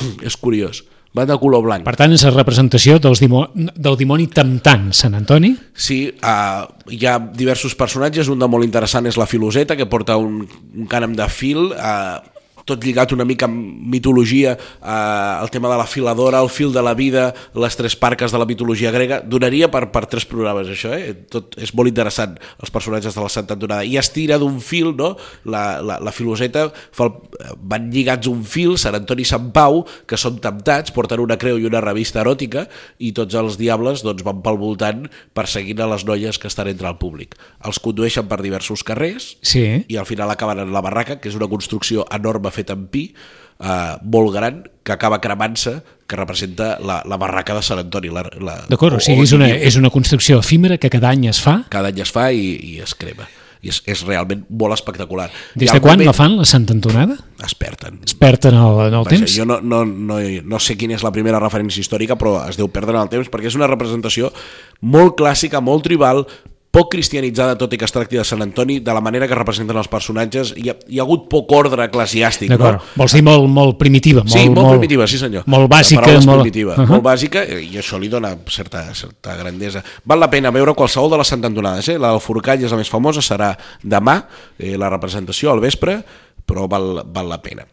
és 0.29 0.37
curiós. 0.41 0.85
Van 1.13 1.29
de 1.29 1.37
color 1.37 1.61
blanc. 1.61 1.85
Per 1.85 1.93
tant, 1.99 2.13
és 2.15 2.23
la 2.25 2.33
representació 2.33 2.97
dels 3.03 3.21
dimo, 3.21 3.43
del 3.53 3.99
dimoni 4.01 4.31
temptant 4.33 4.89
Sant 4.97 5.13
Antoni. 5.19 5.51
Sí, 5.77 6.07
uh, 6.09 6.63
hi 6.89 7.03
ha 7.05 7.19
diversos 7.21 7.77
personatges, 7.77 8.31
un 8.33 8.41
de 8.41 8.49
molt 8.49 8.65
interessant 8.65 9.05
és 9.11 9.19
la 9.21 9.29
filoseta, 9.29 9.77
que 9.77 9.89
porta 9.93 10.17
un, 10.17 10.41
un 10.49 10.89
cànem 10.89 11.13
de 11.19 11.29
fil, 11.29 11.69
uh, 11.77 12.32
tot 12.65 12.85
lligat 12.85 13.13
una 13.13 13.25
mica 13.29 13.47
amb 13.49 13.87
mitologia, 13.93 14.57
eh, 14.57 15.43
el 15.43 15.51
tema 15.51 15.71
de 15.71 15.79
la 15.79 15.87
filadora, 15.87 16.41
el 16.41 16.51
fil 16.51 16.73
de 16.73 16.83
la 16.83 16.95
vida, 16.95 17.35
les 17.55 17.77
tres 17.77 17.97
parques 17.97 18.33
de 18.33 18.39
la 18.39 18.47
mitologia 18.47 18.91
grega, 18.91 19.21
donaria 19.21 19.71
per, 19.71 19.91
per 19.93 20.07
tres 20.07 20.25
programes 20.29 20.69
això, 20.69 20.93
eh? 20.95 21.15
Tot 21.33 21.57
és 21.59 21.75
molt 21.75 21.91
interessant, 21.91 22.37
els 22.63 22.71
personatges 22.71 23.15
de 23.15 23.25
la 23.25 23.33
Santa 23.33 23.55
Antonada. 23.59 23.85
I 23.85 23.97
es 23.99 24.13
tira 24.15 24.39
d'un 24.39 24.61
fil, 24.61 24.93
no? 24.97 25.17
La, 25.45 25.81
la, 25.83 25.99
la 26.01 26.13
filoseta, 26.15 26.69
fa 26.93 27.09
el, 27.09 27.57
van 27.59 27.91
lligats 27.93 28.31
un 28.31 28.45
fil, 28.47 28.77
Sant 28.79 28.95
Antoni 28.99 29.27
i 29.27 29.29
Sant 29.29 29.51
Pau, 29.55 29.83
que 30.07 30.19
són 30.21 30.39
temptats, 30.43 30.95
porten 30.95 31.21
una 31.23 31.39
creu 31.41 31.59
i 31.59 31.67
una 31.69 31.83
revista 31.83 32.23
eròtica, 32.23 32.67
i 33.03 33.13
tots 33.17 33.35
els 33.39 33.59
diables 33.61 34.05
doncs, 34.07 34.23
van 34.27 34.43
pel 34.45 34.61
voltant 34.61 35.09
perseguint 35.35 35.83
a 35.83 35.89
les 35.91 36.07
noies 36.07 36.39
que 36.39 36.49
estan 36.51 36.71
entre 36.71 36.89
el 36.89 36.99
públic. 37.01 37.35
Els 37.67 37.81
condueixen 37.83 38.29
per 38.31 38.41
diversos 38.43 38.85
carrers, 38.87 39.33
Sí. 39.43 39.85
i 39.89 39.97
al 39.97 40.07
final 40.07 40.31
acaben 40.31 40.61
en 40.63 40.73
la 40.73 40.81
barraca, 40.81 41.19
que 41.21 41.29
és 41.29 41.35
una 41.35 41.49
construcció 41.51 42.07
enorme 42.15 42.52
feta 42.53 42.77
en 42.79 42.87
pi, 42.93 43.09
eh, 43.61 43.97
molt 44.03 44.33
gran, 44.35 44.63
que 44.83 44.93
acaba 44.95 45.21
cremant-se, 45.21 45.81
que 46.07 46.17
representa 46.19 46.79
la, 46.83 47.03
la 47.09 47.17
barraca 47.17 47.55
de 47.57 47.63
Sant 47.65 47.81
Antoni. 47.81 48.11
La, 48.13 48.25
la, 48.41 48.57
D'acord, 48.69 48.99
o 48.99 49.01
sigui, 49.01 49.23
és 49.25 49.33
una, 49.33 49.49
és 49.49 49.79
una 49.81 49.91
construcció 49.95 50.41
efímera 50.43 50.77
que 50.79 50.91
cada 50.93 51.09
any 51.15 51.29
es 51.31 51.41
fa. 51.41 51.63
Cada 51.73 51.89
any 51.93 52.03
es 52.05 52.13
fa 52.13 52.31
i, 52.33 52.53
i 52.75 52.81
es 52.85 52.93
crema. 52.99 53.25
I 53.63 53.71
és, 53.71 53.79
és 53.87 54.01
realment 54.03 54.41
molt 54.51 54.75
espectacular. 54.75 55.29
Des 55.55 55.71
de 55.71 55.79
quan 55.79 55.95
moment- 55.95 56.09
la 56.11 56.13
fan, 56.13 56.33
la 56.37 56.45
Santa 56.45 56.75
Antonada? 56.75 57.15
Es 57.47 57.55
perden. 57.55 58.01
Es 58.05 58.17
perd 58.19 58.49
en 58.51 58.57
el, 58.59 58.81
en 58.89 58.97
el 58.99 59.05
Vaja, 59.07 59.15
temps? 59.15 59.37
jo 59.39 59.47
no, 59.47 59.61
no, 59.63 59.85
no, 59.87 60.17
no 60.19 60.59
sé 60.59 60.75
quina 60.77 60.97
és 60.99 61.05
la 61.07 61.13
primera 61.15 61.39
referència 61.39 61.79
històrica, 61.81 62.17
però 62.19 62.41
es 62.51 62.59
deu 62.59 62.67
perdre 62.75 62.97
en 62.99 63.05
el 63.07 63.13
temps, 63.13 63.31
perquè 63.31 63.47
és 63.53 63.55
una 63.57 63.71
representació 63.71 64.33
molt 64.83 65.15
clàssica, 65.21 65.63
molt 65.63 65.87
tribal, 65.87 66.27
poc 66.73 66.89
cristianitzada, 66.95 67.59
tot 67.61 67.75
i 67.75 67.79
que 67.79 67.85
es 67.85 67.93
tracti 67.93 68.17
de 68.17 68.25
Sant 68.25 68.41
Antoni, 68.41 68.79
de 68.81 68.93
la 68.97 69.03
manera 69.05 69.27
que 69.29 69.37
representen 69.37 69.77
els 69.77 69.91
personatges. 69.93 70.55
Hi 70.57 70.71
ha, 70.73 70.75
hi 70.89 71.01
ha 71.01 71.05
hagut 71.05 71.27
poc 71.29 71.53
ordre 71.53 71.85
eclesiàstic, 71.85 72.55
no? 72.57 72.71
Vols 72.97 73.13
dir 73.13 73.21
molt, 73.27 73.45
molt 73.53 73.77
primitiva? 73.81 74.23
Molt, 74.25 74.33
Sí, 74.33 74.47
molt, 74.49 74.71
primitiva, 74.79 75.07
sí 75.07 75.21
senyor. 75.21 75.45
Molt 75.53 75.69
bàsica. 75.69 76.07
Molt... 76.25 76.41
primitiva, 76.41 76.73
Uh 76.73 76.79
-huh. 76.79 76.89
molt 76.95 77.05
bàsica, 77.05 77.45
i 77.45 77.77
això 77.77 77.99
li 78.01 78.09
dona 78.09 78.35
certa, 78.49 78.95
certa 78.95 79.37
grandesa. 79.37 79.85
Val 80.05 80.19
la 80.19 80.31
pena 80.31 80.51
veure 80.51 80.73
qualsevol 80.75 81.11
de 81.11 81.19
les 81.19 81.29
Sant 81.29 81.45
Antonades, 81.45 81.89
eh? 81.89 81.99
La 81.99 82.11
del 82.11 82.21
Forcall 82.21 82.65
és 82.65 82.71
la 82.71 82.77
més 82.79 82.89
famosa, 82.89 83.21
serà 83.21 83.57
demà, 83.83 84.25
eh, 84.59 84.79
la 84.79 84.89
representació 84.89 85.51
al 85.53 85.61
vespre, 85.61 86.03
però 86.47 86.67
val, 86.69 87.03
val 87.07 87.29
la 87.29 87.43
pena. 87.43 87.67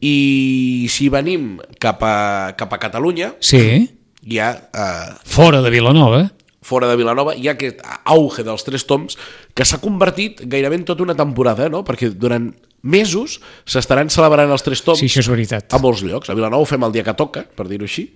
I 0.00 0.86
si 0.88 1.08
venim 1.08 1.58
cap 1.78 2.02
a, 2.02 2.54
cap 2.56 2.72
a 2.72 2.78
Catalunya, 2.78 3.34
Sí, 3.38 3.90
hi 4.26 4.38
ha... 4.38 4.50
Eh, 4.74 5.14
fora 5.24 5.60
de 5.62 5.70
Vilanova. 5.70 6.32
Fora 6.62 6.86
de 6.90 6.96
Vilanova, 7.00 7.32
hi 7.34 7.48
ha 7.48 7.54
aquest 7.56 7.80
auge 8.04 8.42
dels 8.44 8.64
tres 8.66 8.84
toms 8.84 9.16
que 9.56 9.64
s'ha 9.64 9.78
convertit 9.80 10.42
gairebé 10.44 10.76
en 10.76 10.84
tota 10.84 11.02
una 11.06 11.14
temporada, 11.16 11.68
no? 11.72 11.80
perquè 11.84 12.10
durant 12.12 12.50
mesos 12.82 13.38
s'estaran 13.68 14.08
celebrant 14.12 14.50
els 14.52 14.62
tres 14.64 14.82
toms 14.84 15.00
Sí, 15.00 15.06
això 15.08 15.20
és 15.24 15.28
veritat. 15.28 15.72
a 15.72 15.78
molts 15.80 16.02
llocs. 16.04 16.28
A 16.30 16.34
Vilanova 16.36 16.62
ho 16.62 16.68
fem 16.68 16.84
el 16.84 16.92
dia 16.92 17.04
que 17.04 17.14
toca, 17.16 17.44
per 17.44 17.66
dir-ho 17.68 17.84
així, 17.88 18.06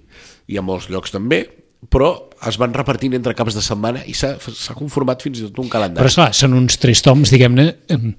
i 0.48 0.58
a 0.60 0.62
molts 0.62 0.90
llocs 0.92 1.10
també, 1.12 1.42
però 1.88 2.14
es 2.48 2.56
van 2.60 2.72
repartint 2.72 3.12
entre 3.16 3.34
caps 3.36 3.54
de 3.56 3.60
setmana 3.64 4.02
i 4.08 4.14
s'ha 4.16 4.36
conformat 4.76 5.20
fins 5.24 5.40
i 5.40 5.46
tot 5.48 5.58
un 5.60 5.68
Però 5.68 5.78
calendari. 5.78 6.08
esclar, 6.08 6.30
són 6.36 6.54
uns 6.56 6.78
tres 6.80 7.02
toms, 7.04 7.30
diguem-ne, 7.32 7.66
em, 7.92 8.14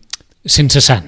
sense 0.45 0.81
sant. 0.81 1.07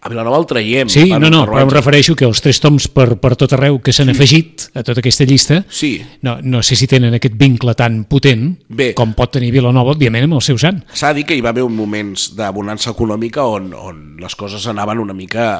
A 0.00 0.08
Vilanova 0.08 0.38
el 0.38 0.46
traiem. 0.46 0.88
Sí, 0.88 1.08
no, 1.10 1.26
no, 1.26 1.40
per 1.42 1.56
però 1.56 1.62
em 1.64 1.72
refereixo 1.74 2.14
que 2.14 2.26
els 2.28 2.38
tres 2.44 2.60
toms 2.62 2.86
per, 2.94 3.16
per 3.18 3.32
tot 3.40 3.52
arreu 3.56 3.80
que 3.82 3.90
s'han 3.92 4.12
afegit 4.12 4.68
a 4.78 4.84
tota 4.86 5.02
aquesta 5.02 5.26
llista, 5.26 5.64
Sí, 5.74 5.96
no, 6.22 6.36
no 6.42 6.62
sé 6.62 6.76
si 6.78 6.86
tenen 6.86 7.16
aquest 7.18 7.34
vincle 7.38 7.74
tan 7.74 8.04
potent 8.06 8.52
Bé. 8.68 8.92
com 8.94 9.12
pot 9.18 9.32
tenir 9.34 9.50
Vilanova, 9.50 9.96
òbviament, 9.96 10.28
amb 10.28 10.38
el 10.38 10.44
seu 10.46 10.58
sant. 10.58 10.84
s'ha 10.94 11.10
de 11.10 11.20
dir 11.20 11.26
que 11.26 11.34
hi 11.34 11.42
va 11.42 11.50
haver 11.50 11.66
un 11.66 11.74
moments 11.74 12.30
de 12.38 12.50
bonança 12.54 12.92
econòmica 12.94 13.44
on, 13.50 13.72
on 13.74 14.00
les 14.22 14.38
coses 14.38 14.66
anaven 14.70 15.02
una 15.02 15.14
mica... 15.18 15.50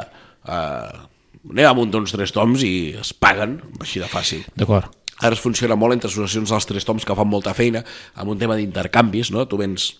Eh, 0.47 1.05
anem 1.49 1.67
a 1.67 1.75
muntar 1.75 2.01
uns 2.03 2.13
tres 2.13 2.31
toms 2.35 2.63
i 2.67 2.95
es 3.01 3.13
paguen, 3.17 3.59
així 3.81 3.99
de 4.03 4.07
fàcil. 4.11 4.47
D'acord. 4.59 4.91
Ara 5.19 5.35
es 5.35 5.43
funciona 5.43 5.75
molt 5.75 5.97
entre 5.97 6.11
associacions 6.11 6.51
dels 6.55 6.67
tres 6.69 6.85
toms 6.87 7.07
que 7.07 7.15
fan 7.17 7.27
molta 7.27 7.55
feina 7.59 7.83
amb 8.15 8.31
un 8.31 8.39
tema 8.39 8.55
d'intercanvis, 8.59 9.33
no? 9.35 9.47
Tu 9.51 9.59
vens 9.59 9.97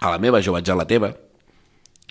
a 0.00 0.10
la 0.10 0.18
meva, 0.18 0.40
jo 0.42 0.54
vaig 0.56 0.66
a 0.70 0.74
la 0.78 0.86
teva, 0.90 1.12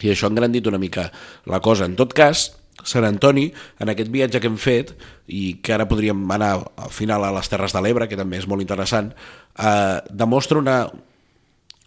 i 0.01 0.09
això 0.13 0.27
ha 0.27 0.33
engrandit 0.33 0.67
una 0.67 0.77
mica 0.79 1.11
la 1.45 1.59
cosa. 1.59 1.85
En 1.85 1.95
tot 1.99 2.13
cas, 2.13 2.53
Sant 2.83 3.03
Antoni, 3.03 3.49
en 3.83 3.89
aquest 3.91 4.07
viatge 4.09 4.39
que 4.39 4.47
hem 4.47 4.55
fet, 4.57 4.93
i 5.27 5.57
que 5.61 5.73
ara 5.75 5.87
podríem 5.89 6.21
anar 6.31 6.53
al 6.79 6.89
final 6.95 7.25
a 7.27 7.31
les 7.35 7.49
Terres 7.51 7.73
de 7.75 7.81
l'Ebre, 7.83 8.07
que 8.07 8.15
també 8.17 8.37
és 8.39 8.47
molt 8.47 8.61
interessant, 8.63 9.11
eh, 9.59 9.97
demostra 10.15 10.57
una, 10.61 10.77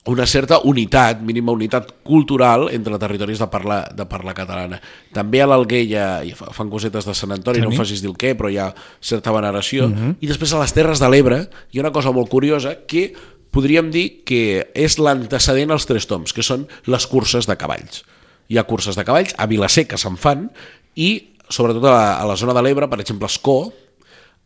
una 0.04 0.26
certa 0.26 0.58
unitat, 0.66 1.20
mínima 1.22 1.52
unitat 1.54 1.92
cultural 2.04 2.68
entre 2.74 2.98
territoris 2.98 3.38
de 3.38 3.46
parla, 3.46 3.84
de 3.94 4.04
parla 4.10 4.34
catalana. 4.34 4.80
També 5.14 5.40
a 5.40 5.46
l'Alguer 5.46 5.80
hi 5.86 6.32
fa- 6.34 6.50
fan 6.52 6.68
cosetes 6.68 7.06
de 7.06 7.14
Sant 7.14 7.32
Antoni, 7.32 7.60
no 7.62 7.70
em 7.70 7.78
facis 7.78 8.02
dir 8.02 8.10
el 8.10 8.16
què, 8.18 8.34
però 8.36 8.50
hi 8.52 8.58
ha 8.58 8.68
certa 9.00 9.30
veneració. 9.32 9.86
I 10.20 10.26
després 10.26 10.52
a 10.52 10.60
les 10.60 10.74
Terres 10.74 10.98
de 11.00 11.08
l'Ebre 11.08 11.44
hi 11.70 11.78
ha 11.78 11.86
una 11.86 11.92
cosa 11.94 12.10
molt 12.12 12.28
curiosa 12.28 12.74
que 12.84 13.14
podríem 13.52 13.92
dir 13.92 14.06
que 14.28 14.72
és 14.74 14.98
l'antecedent 14.98 15.74
als 15.74 15.86
tres 15.88 16.08
toms, 16.10 16.32
que 16.32 16.44
són 16.46 16.66
les 16.90 17.06
curses 17.06 17.48
de 17.48 17.56
cavalls. 17.60 18.02
Hi 18.48 18.58
ha 18.58 18.66
curses 18.68 18.98
de 18.98 19.04
cavalls, 19.06 19.36
a 19.38 19.46
Vilaseca 19.48 20.00
se'n 20.00 20.18
fan, 20.20 20.48
i 20.96 21.12
sobretot 21.52 21.84
a 21.84 21.92
la, 21.92 22.04
a 22.18 22.26
la 22.28 22.36
zona 22.40 22.56
de 22.56 22.64
l'Ebre, 22.64 22.88
per 22.88 23.00
exemple, 23.04 23.28
a 23.28 23.32
Escó, 23.32 23.58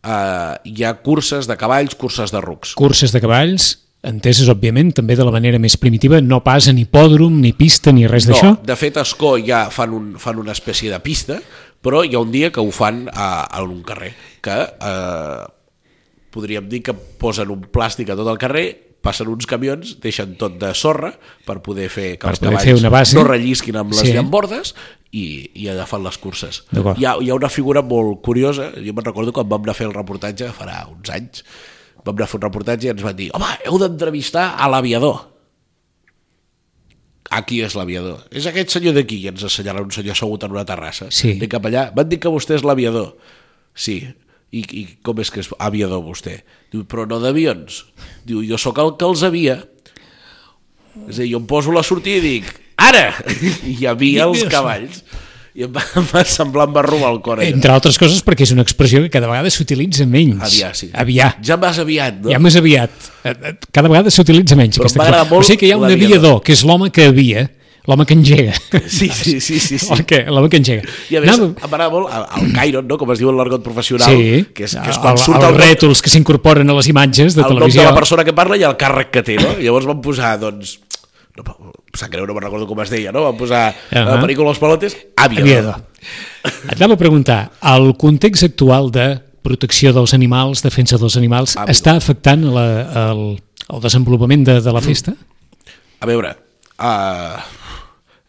eh, 0.03 0.55
hi 0.65 0.85
ha 0.85 0.95
curses 1.07 1.49
de 1.49 1.57
cavalls, 1.59 1.97
curses 1.99 2.35
de 2.35 2.43
rucs. 2.43 2.75
Curses 2.79 3.15
de 3.15 3.23
cavalls, 3.23 3.71
enteses, 4.07 4.51
òbviament, 4.53 4.93
també 4.95 5.17
de 5.19 5.27
la 5.27 5.35
manera 5.35 5.61
més 5.63 5.79
primitiva, 5.81 6.21
no 6.23 6.43
pas 6.47 6.69
en 6.71 6.79
hipòdrom, 6.83 7.41
ni 7.43 7.53
pista, 7.57 7.95
ni 7.95 8.07
res 8.11 8.29
d'això. 8.29 8.55
No, 8.55 8.65
de 8.67 8.79
fet, 8.79 8.99
a 8.99 9.07
Escó 9.07 9.37
ja 9.43 9.67
fan, 9.75 9.95
un, 9.97 10.15
fan 10.23 10.43
una 10.43 10.55
espècie 10.55 10.93
de 10.93 11.01
pista, 11.03 11.39
però 11.83 12.03
hi 12.05 12.15
ha 12.15 12.23
un 12.23 12.33
dia 12.35 12.51
que 12.55 12.63
ho 12.63 12.73
fan 12.75 13.07
a, 13.13 13.47
a 13.47 13.63
un 13.63 13.83
carrer, 13.87 14.13
que 14.43 14.57
eh, 14.63 15.45
podríem 16.35 16.69
dir 16.71 16.83
que 16.87 16.95
posen 16.95 17.51
un 17.55 17.67
plàstic 17.73 18.11
a 18.11 18.19
tot 18.19 18.31
el 18.31 18.39
carrer, 18.43 18.67
passen 19.07 19.31
uns 19.31 19.47
camions, 19.47 19.95
deixen 20.03 20.35
tot 20.41 20.57
de 20.61 20.73
sorra 20.75 21.13
per 21.47 21.61
poder 21.65 21.87
fer 21.93 22.09
que 22.17 22.27
Per 22.27 22.35
els 22.35 22.43
cavalls 22.43 22.67
fer 22.67 22.75
una 22.81 22.91
base. 22.93 23.15
no 23.17 23.25
rellisquin 23.29 23.79
amb 23.81 23.95
les 23.95 24.03
Sí. 24.03 24.13
llambordes 24.17 24.75
i, 25.13 25.25
i 25.55 25.69
fan 25.87 26.03
les 26.05 26.19
curses. 26.19 26.65
Hi 26.75 27.07
ha, 27.07 27.15
hi 27.23 27.31
ha 27.31 27.39
una 27.39 27.49
figura 27.53 27.83
molt 27.83 28.21
curiosa, 28.27 28.73
jo 28.77 28.93
me'n 28.93 29.05
recordo 29.07 29.33
quan 29.33 29.49
vam 29.49 29.63
anar 29.63 29.77
a 29.77 29.79
fer 29.79 29.87
el 29.87 29.95
reportatge 29.95 30.51
farà 30.57 30.83
uns 30.91 31.09
anys, 31.15 31.45
vam 32.05 32.15
anar 32.17 32.27
a 32.27 32.33
fer 32.35 32.39
un 32.43 32.47
reportatge 32.49 32.89
i 32.89 32.91
ens 32.93 33.03
van 33.07 33.17
dir 33.17 33.31
home, 33.33 33.47
heu 33.65 33.79
d'entrevistar 33.79 34.57
a 34.59 34.69
l'aviador 34.69 35.33
aquí 37.31 37.61
és 37.67 37.75
l'aviador. 37.75 38.21
És 38.31 38.47
aquest 38.47 38.71
senyor 38.77 38.95
d'aquí, 38.97 39.19
i 39.25 39.29
ens 39.33 39.43
assenyala 39.45 39.83
un 39.83 39.91
senyor 39.95 40.15
assegut 40.15 40.45
en 40.47 40.53
una 40.55 40.65
terrassa. 40.69 41.09
Sí. 41.11 41.33
Anem 41.37 41.51
cap 41.51 41.65
allà. 41.69 41.89
Van 41.97 42.09
dir 42.09 42.21
que 42.23 42.31
vostè 42.33 42.55
és 42.57 42.63
l'aviador. 42.65 43.17
Sí. 43.75 43.99
I, 44.55 44.63
I 44.63 44.83
com 45.05 45.19
és 45.21 45.31
que 45.33 45.41
és 45.43 45.49
aviador 45.59 46.05
vostè? 46.07 46.39
Diu, 46.73 46.85
però 46.89 47.05
no 47.09 47.19
d'avions. 47.23 47.83
Diu, 48.27 48.45
jo 48.47 48.59
sóc 48.61 48.79
el 48.83 48.95
que 48.99 49.09
els 49.09 49.25
havia. 49.27 49.59
És 51.09 51.19
a 51.19 51.23
dir, 51.25 51.33
jo 51.35 51.41
em 51.43 51.47
poso 51.51 51.75
la 51.75 51.83
sortida 51.85 52.23
i 52.23 52.25
dic, 52.25 52.51
ara! 52.81 53.11
I 53.67 53.75
hi 53.81 53.87
havia 53.91 54.25
els 54.31 54.45
cavalls. 54.53 55.03
I 55.57 55.65
em 55.67 55.73
va, 55.73 55.83
em 56.01 56.07
va 56.11 56.23
semblar, 56.29 56.67
em 56.69 56.75
va 56.77 56.83
robar 56.87 57.11
el 57.15 57.21
cor. 57.25 57.41
allò. 57.41 57.49
Entre 57.49 57.73
altres 57.73 57.99
coses 58.01 58.23
perquè 58.25 58.45
és 58.47 58.53
una 58.55 58.65
expressió 58.65 59.01
que 59.05 59.11
cada 59.13 59.29
vegada 59.31 59.51
s'utilitza 59.53 60.05
menys. 60.09 60.43
Aviar, 60.45 60.73
sí. 60.77 60.91
Aviar. 60.93 61.31
Ja 61.45 61.57
vas 61.61 61.79
aviat, 61.83 62.19
no? 62.23 62.33
Ja 62.33 62.41
més 62.41 62.57
aviat. 62.61 62.93
Eh, 63.25 63.33
eh, 63.35 63.55
Cada 63.73 63.89
vegada 63.93 64.13
s'utilitza 64.13 64.57
menys. 64.57 64.77
Però 64.79 64.85
aquesta 64.89 65.03
expressió. 65.05 65.31
molt 65.33 65.45
o 65.45 65.49
sigui 65.49 65.61
que 65.63 65.71
hi 65.71 65.73
ha 65.75 65.79
un 65.81 65.89
aviador, 65.91 66.43
que 66.45 66.53
és 66.57 66.65
l'home 66.65 66.91
que 66.93 67.09
avia, 67.13 67.47
l'home 67.87 68.05
que 68.07 68.15
engega. 68.15 68.55
Sí, 68.87 69.09
sí, 69.09 69.41
sí, 69.41 69.59
sí. 69.61 69.79
sí. 69.79 69.87
L'home 69.89 70.05
que, 70.07 70.25
l'home 70.27 70.49
que 70.51 70.57
engega. 70.59 70.83
I 71.11 71.17
a 71.17 71.21
més, 71.23 71.31
Anava- 71.39 71.69
m'agrada 71.71 71.91
molt 71.93 72.11
el, 72.13 72.25
el 72.43 72.53
Chiron, 72.57 72.87
no? 72.89 72.99
com 72.99 73.13
es 73.15 73.19
diu 73.23 73.31
en 73.31 73.37
l'argot 73.39 73.63
professional, 73.63 74.09
Sí, 74.11 74.45
que 74.55 74.65
és, 74.67 74.75
que 74.75 74.91
és 74.91 74.99
quan 74.99 75.15
el, 75.15 75.23
surt 75.23 75.39
el, 75.43 75.47
nom- 75.55 75.61
rètols 75.61 76.03
que 76.03 76.11
s'incorporen 76.11 76.69
a 76.71 76.75
les 76.79 76.89
imatges 76.91 77.35
de 77.37 77.43
el 77.43 77.49
nom 77.49 77.55
de 77.55 77.61
televisió. 77.61 77.85
la 77.85 77.95
persona 77.95 78.25
que 78.25 78.33
parla 78.35 78.57
i 78.59 78.65
el 78.67 78.77
càrrec 78.77 79.11
que 79.15 79.23
té, 79.23 79.37
no? 79.41 79.55
Llavors 79.61 79.87
van 79.87 80.01
posar, 80.03 80.35
doncs, 80.41 80.81
no, 81.37 81.45
em 81.45 81.99
sap 82.01 82.11
greu, 82.11 82.27
no 82.27 82.35
me'n 82.35 82.43
recordo 82.49 82.67
com 82.67 82.81
es 82.83 82.91
deia, 82.91 83.13
no? 83.13 83.23
Van 83.29 83.37
posar 83.37 83.71
uh 83.71 83.95
Ahà. 83.95 84.03
-huh. 84.05 84.15
la 84.17 84.23
pel·lícula 84.25 84.49
Los 84.51 84.59
Palotes, 84.59 84.97
aviador. 85.17 85.47
Aviador. 85.47 85.81
Et 86.71 86.77
anava 86.81 86.95
a 86.95 86.97
preguntar, 86.97 87.51
el 87.63 87.95
context 87.97 88.43
actual 88.45 88.91
de 88.91 89.21
protecció 89.43 89.93
dels 89.93 90.13
animals, 90.15 90.63
defensa 90.63 90.99
dels 90.99 91.17
animals, 91.17 91.57
Aviador. 91.57 91.71
està 91.75 91.95
afectant 91.97 92.43
la, 92.55 92.65
el, 93.13 93.39
el 93.69 93.81
desenvolupament 93.81 94.45
de, 94.47 94.61
de 94.61 94.73
la 94.73 94.81
festa? 94.81 95.13
A 96.01 96.07
veure, 96.07 96.37
uh, 96.79 97.39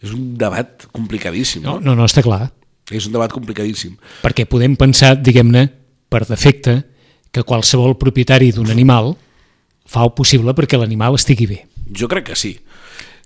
és 0.03 0.11
un 0.13 0.35
debat 0.37 0.85
complicadíssim, 0.93 1.63
No, 1.63 1.77
no? 1.79 1.91
no, 1.91 1.95
no 1.95 2.05
està 2.05 2.21
clar. 2.23 2.51
És 2.91 3.05
un 3.07 3.11
debat 3.15 3.31
complicadíssim. 3.33 3.97
Perquè 4.23 4.45
podem 4.47 4.75
pensar, 4.79 5.15
diguem-ne, 5.19 5.65
per 6.09 6.25
defecte, 6.27 6.77
que 7.31 7.43
qualsevol 7.43 7.97
propietari 7.99 8.51
d'un 8.55 8.69
animal 8.71 9.15
fa 9.87 10.03
el 10.05 10.13
possible 10.15 10.53
perquè 10.55 10.77
l'animal 10.79 11.15
estigui 11.19 11.47
bé. 11.47 11.57
Jo 11.93 12.07
crec 12.07 12.29
que 12.31 12.35
sí. 12.39 12.53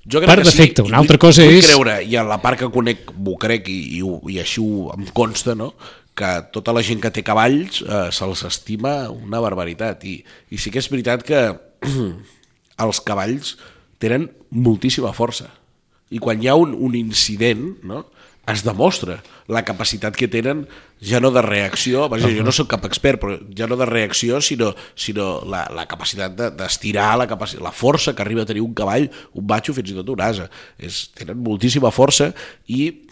Jo 0.02 0.18
crec 0.20 0.32
Per 0.32 0.40
que 0.42 0.48
defecte, 0.50 0.82
sí. 0.82 0.88
una 0.90 0.98
altra 0.98 1.18
vull- 1.18 1.22
cosa 1.28 1.44
vull 1.46 1.60
és- 1.60 1.68
creure, 1.70 2.00
i 2.04 2.16
en 2.18 2.28
la 2.28 2.40
part 2.42 2.58
que 2.58 2.70
conec 2.74 3.12
m'ho 3.14 3.36
crec 3.38 3.68
i, 3.70 4.00
i, 4.00 4.02
i 4.34 4.40
així 4.42 4.62
ho, 4.62 4.90
em 4.98 5.06
consta, 5.14 5.54
no? 5.56 5.74
que 6.18 6.28
tota 6.52 6.74
la 6.74 6.82
gent 6.84 7.00
que 7.00 7.12
té 7.14 7.22
cavalls 7.24 7.84
eh, 7.86 8.10
se'ls 8.12 8.42
estima 8.50 9.10
una 9.14 9.40
barbaritat. 9.40 10.04
I, 10.10 10.18
I 10.52 10.58
sí 10.58 10.70
que 10.74 10.82
és 10.82 10.90
veritat 10.92 11.22
que 11.24 11.40
els 12.86 13.00
cavalls 13.06 13.56
tenen 14.02 14.30
moltíssima 14.50 15.14
força. 15.14 15.48
I 16.12 16.20
quan 16.20 16.42
hi 16.44 16.50
ha 16.52 16.58
un, 16.60 16.76
un 16.76 16.96
incident, 17.00 17.72
no? 17.88 18.06
es 18.52 18.64
demostra 18.66 19.20
la 19.48 19.62
capacitat 19.64 20.16
que 20.18 20.28
tenen 20.32 20.64
ja 21.02 21.20
no 21.22 21.30
de 21.32 21.42
reacció, 21.42 22.08
-huh. 22.10 22.38
jo 22.38 22.44
no 22.44 22.52
sóc 22.52 22.68
cap 22.68 22.86
expert, 22.86 23.22
però 23.22 23.40
ja 23.58 23.68
no 23.68 23.76
de 23.76 23.86
reacció, 23.86 24.42
sinó, 24.42 24.76
sinó 24.96 25.42
la, 25.46 25.70
la 25.74 25.86
capacitat 25.88 26.36
de- 26.36 26.52
d'estirar, 26.52 27.18
la, 27.18 27.28
capacitat, 27.28 27.64
la 27.64 27.72
força 27.72 28.16
que 28.16 28.22
arriba 28.22 28.42
a 28.42 28.46
tenir 28.46 28.62
un 28.62 28.74
cavall, 28.74 29.10
un 29.34 29.48
batxo, 29.48 29.74
fins 29.74 29.92
i 29.92 29.94
tot 29.94 30.10
un 30.10 30.22
asa. 30.22 30.50
És, 30.78 31.12
tenen 31.14 31.38
moltíssima 31.38 31.92
força 31.92 32.34
i 32.68 33.08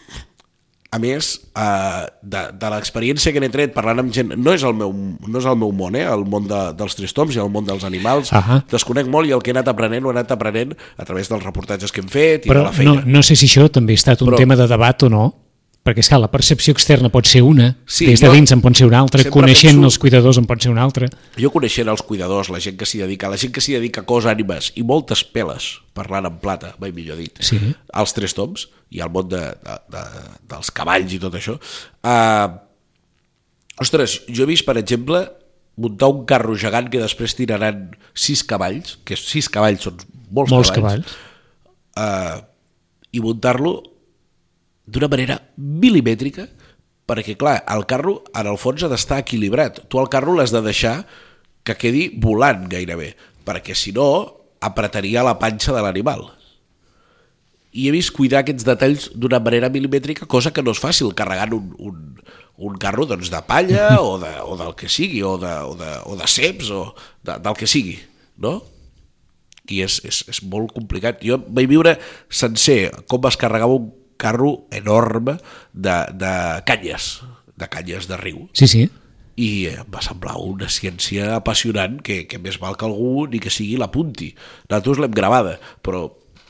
a 0.91 0.97
més, 0.97 1.35
eh, 1.53 2.05
de, 2.23 2.39
de 2.57 2.69
l'experiència 2.73 3.29
que 3.31 3.39
n'he 3.43 3.49
tret 3.53 3.73
parlant 3.75 3.99
amb 4.01 4.13
gent, 4.15 4.31
no 4.41 4.53
és 4.57 4.63
el 4.65 4.73
meu, 4.73 4.89
no 4.93 5.37
és 5.37 5.45
el 5.45 5.57
meu 5.61 5.69
món, 5.71 5.93
eh, 5.95 6.05
el 6.09 6.23
món 6.25 6.47
de, 6.49 6.61
dels 6.79 6.95
tristoms 6.97 7.35
i 7.37 7.41
el 7.43 7.51
món 7.53 7.67
dels 7.67 7.83
animals, 7.85 8.31
Ahà. 8.33 8.63
desconec 8.71 9.05
molt 9.07 9.29
i 9.29 9.35
el 9.37 9.43
que 9.45 9.51
he 9.51 9.55
anat 9.57 9.69
aprenent 9.69 10.05
ho 10.07 10.09
he 10.09 10.15
anat 10.17 10.31
aprenent 10.33 10.73
a 10.97 11.05
través 11.05 11.29
dels 11.29 11.45
reportatges 11.45 11.91
que 11.93 12.01
hem 12.01 12.09
fet 12.09 12.45
i 12.45 12.49
de 12.49 12.53
Però 12.55 12.63
la 12.65 12.73
feina. 12.73 12.95
no, 13.03 13.19
no 13.19 13.21
sé 13.21 13.35
si 13.37 13.45
això 13.45 13.69
també 13.69 13.93
ha 13.93 14.01
estat 14.01 14.21
un 14.25 14.31
Però- 14.31 14.41
tema 14.41 14.57
de 14.57 14.65
debat 14.67 15.03
o 15.05 15.09
no, 15.13 15.27
perquè 15.83 16.03
esclar, 16.03 16.19
la 16.21 16.29
percepció 16.29 16.73
externa 16.75 17.09
pot 17.09 17.25
ser 17.25 17.41
una, 17.41 17.77
Sí, 17.87 18.05
des 18.05 18.19
de 18.21 18.27
jo 18.27 18.33
dins 18.33 18.51
en 18.51 18.61
pot 18.61 18.75
ser 18.77 18.85
una 18.85 18.99
altra, 18.99 19.23
coneixent 19.31 19.73
penso- 19.79 19.85
els 19.85 19.97
cuidadors 19.97 20.37
en 20.37 20.45
pot 20.45 20.61
ser 20.61 20.69
una 20.71 20.83
altra. 20.83 21.07
Jo 21.39 21.49
coneixent 21.51 21.87
els 21.89 22.01
cuidadors, 22.03 22.49
la 22.49 22.59
gent 22.59 22.77
que 22.77 22.85
s'hi 22.85 22.99
dedica, 22.99 23.29
la 23.29 23.37
gent 23.37 23.51
que 23.55 23.61
s'hi 23.61 23.73
dedica 23.73 24.01
a 24.01 24.05
cos, 24.05 24.25
ànimes 24.25 24.71
i 24.75 24.83
moltes 24.83 25.23
peles, 25.23 25.79
parlant 25.93 26.25
en 26.27 26.37
plata, 26.39 26.75
mai 26.79 26.91
millor 26.91 27.17
dit, 27.17 27.31
Sí. 27.41 27.57
als 27.93 28.13
tres 28.13 28.33
toms 28.35 28.67
i 28.91 28.99
al 29.01 29.09
món 29.09 29.29
de, 29.29 29.39
de, 29.39 29.77
de, 29.89 30.03
dels 30.49 30.69
cavalls 30.71 31.13
i 31.13 31.19
tot 31.19 31.33
això. 31.33 31.57
Uh, 32.03 32.59
ostres, 33.79 34.21
jo 34.27 34.43
he 34.43 34.49
vist, 34.51 34.65
per 34.67 34.77
exemple, 34.77 35.23
muntar 35.79 36.09
un 36.11 36.25
carro 36.25 36.55
gegant 36.59 36.89
que 36.91 36.99
després 36.99 37.35
tiraran 37.37 37.91
sis 38.13 38.43
cavalls, 38.43 38.97
que 39.05 39.15
sis 39.15 39.47
cavalls 39.49 39.81
són 39.87 39.95
molts, 40.29 40.51
Molts 40.51 40.71
cavalls, 40.75 41.05
cavalls. 41.95 42.41
uh, 42.43 42.43
i 43.11 43.21
muntar-lo 43.23 43.77
d'una 44.89 45.09
manera 45.11 45.37
milimètrica 45.57 46.47
perquè, 47.09 47.35
clar, 47.39 47.63
el 47.73 47.85
carro 47.89 48.19
en 48.37 48.49
el 48.51 48.59
fons 48.61 48.83
ha 48.85 48.89
d'estar 48.91 49.23
equilibrat. 49.23 49.81
Tu 49.89 49.99
el 50.01 50.09
carro 50.13 50.35
l'has 50.37 50.53
de 50.53 50.61
deixar 50.61 50.99
que 51.65 51.77
quedi 51.77 52.09
volant 52.21 52.67
gairebé, 52.69 53.15
perquè 53.45 53.75
si 53.77 53.93
no 53.95 54.09
apretaria 54.61 55.25
la 55.25 55.39
panxa 55.41 55.73
de 55.73 55.81
l'animal. 55.81 56.27
I 57.73 57.87
he 57.87 57.93
vist 57.93 58.13
cuidar 58.13 58.43
aquests 58.43 58.65
detalls 58.65 59.09
d'una 59.13 59.41
manera 59.41 59.69
milimètrica, 59.73 60.29
cosa 60.29 60.53
que 60.53 60.63
no 60.65 60.73
és 60.73 60.81
fàcil, 60.81 61.13
carregant 61.17 61.53
un, 61.57 61.73
un, 61.77 61.99
un 62.69 62.77
carro 62.81 63.05
doncs, 63.09 63.29
de 63.33 63.41
palla 63.45 63.91
o, 64.05 64.17
de, 64.21 64.33
o 64.45 64.57
del 64.61 64.75
que 64.77 64.89
sigui, 64.89 65.21
o 65.25 65.37
de, 65.41 65.53
o 65.65 65.77
de, 65.77 65.93
o 66.09 66.17
de 66.17 66.29
ceps, 66.29 66.69
o 66.73 66.83
de, 67.25 67.37
del 67.37 67.57
que 67.57 67.69
sigui, 67.69 67.97
no? 68.37 68.59
i 69.69 69.83
és, 69.85 69.99
és, 70.01 70.23
és 70.33 70.39
molt 70.49 70.71
complicat. 70.73 71.19
Jo 71.21 71.37
vaig 71.45 71.67
viure 71.69 71.93
sencer 72.33 72.89
com 73.09 73.27
es 73.29 73.37
carregava 73.37 73.77
un 73.77 73.91
carro 74.19 74.67
enorme 74.75 75.37
de, 75.73 75.97
de 76.19 76.33
canyes, 76.67 77.11
de 77.59 77.69
canyes 77.71 78.09
de 78.11 78.19
riu, 78.19 78.47
Sí, 78.53 78.67
sí. 78.67 78.85
i 79.39 79.49
em 79.71 79.87
va 79.91 80.03
semblar 80.03 80.37
una 80.43 80.67
ciència 80.67 81.33
apassionant 81.37 82.01
que, 82.03 82.25
que 82.27 82.41
més 82.43 82.59
val 82.59 82.75
que 82.77 82.87
algú 82.87 83.27
ni 83.31 83.39
que 83.39 83.53
sigui 83.53 83.79
l'apunti. 83.79 84.33
Nosaltres 84.67 84.99
l'hem 84.99 85.15
gravada, 85.15 85.55
però 85.85 86.09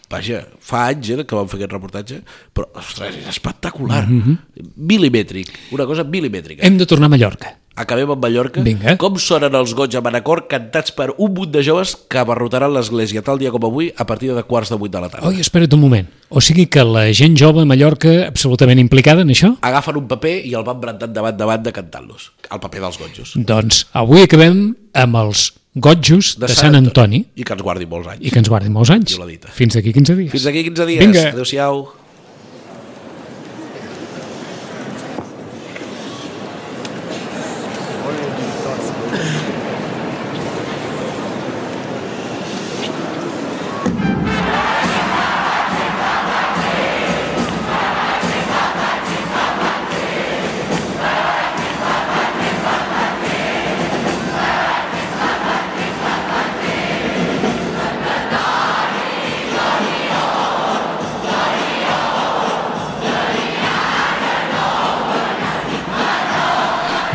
vaja, 0.09 0.41
fa 0.59 0.87
anys 0.89 1.13
eh, 1.13 1.23
que 1.23 1.37
vam 1.37 1.49
fer 1.49 1.59
aquest 1.59 1.75
reportatge, 1.75 2.19
però, 2.55 2.69
ostres, 2.81 3.21
és 3.21 3.29
espectacular. 3.29 4.07
Mm 4.07 4.21
-hmm. 4.21 4.73
Milimètric, 4.75 5.53
una 5.71 5.85
cosa 5.85 6.03
milimètrica. 6.03 6.65
Hem 6.65 6.77
de 6.77 6.85
tornar 6.85 7.05
a 7.05 7.09
Mallorca. 7.09 7.58
Acabem 7.79 8.11
amb 8.11 8.19
Mallorca. 8.19 8.59
Vinga. 8.65 8.97
Com 8.99 9.15
sonen 9.23 9.55
els 9.55 9.71
goig 9.77 9.95
a 9.95 10.01
Manacor 10.03 10.41
cantats 10.51 10.91
per 10.95 11.13
un 11.15 11.31
munt 11.37 11.53
de 11.53 11.61
joves 11.63 11.93
que 12.11 12.19
abarrotaran 12.19 12.73
l'església 12.75 13.23
tal 13.23 13.39
dia 13.39 13.53
com 13.55 13.63
avui 13.69 13.87
a 13.95 14.05
partir 14.09 14.33
de 14.35 14.43
quarts 14.43 14.73
de 14.73 14.79
vuit 14.81 14.91
de 14.91 14.99
la 14.99 15.07
tarda. 15.07 15.29
Oi, 15.31 15.39
espera't 15.39 15.77
un 15.77 15.83
moment. 15.85 16.09
O 16.29 16.43
sigui 16.43 16.67
que 16.67 16.83
la 16.83 17.05
gent 17.15 17.37
jove 17.39 17.63
a 17.63 17.69
Mallorca 17.69 18.27
absolutament 18.27 18.81
implicada 18.83 19.23
en 19.23 19.31
això? 19.31 19.53
Agafen 19.65 20.01
un 20.01 20.09
paper 20.11 20.35
i 20.49 20.51
el 20.59 20.67
van 20.67 20.81
brentant 20.83 21.15
davant 21.15 21.63
de 21.63 21.73
cantant-los. 21.73 22.33
El 22.51 22.59
paper 22.59 22.83
dels 22.83 22.99
gotjos. 22.99 23.33
Doncs 23.39 23.85
avui 23.95 24.27
acabem 24.27 24.73
amb 24.99 25.21
els 25.23 25.47
gotjos 25.79 26.33
de, 26.35 26.49
de 26.49 26.55
Sant 26.57 26.75
Antoni 26.75 27.23
I 27.37 27.45
que 27.45 27.53
ens 27.55 27.63
guardi 27.63 27.87
molts 27.87 28.09
anys. 28.11 28.25
i 28.25 28.33
que 28.33 28.41
ens 28.41 28.49
guardin 28.51 28.73
molts 28.75 28.91
anys. 28.91 29.15
Fins 29.55 29.77
d'aquí 29.77 29.93
15 29.95 30.19
dies. 30.19 30.31
Fins 30.33 30.49
aquí 30.51 30.65
15 30.67 30.89
dies. 30.89 30.99
Vinga. 31.05 31.29
Adéu-siau. 31.31 31.85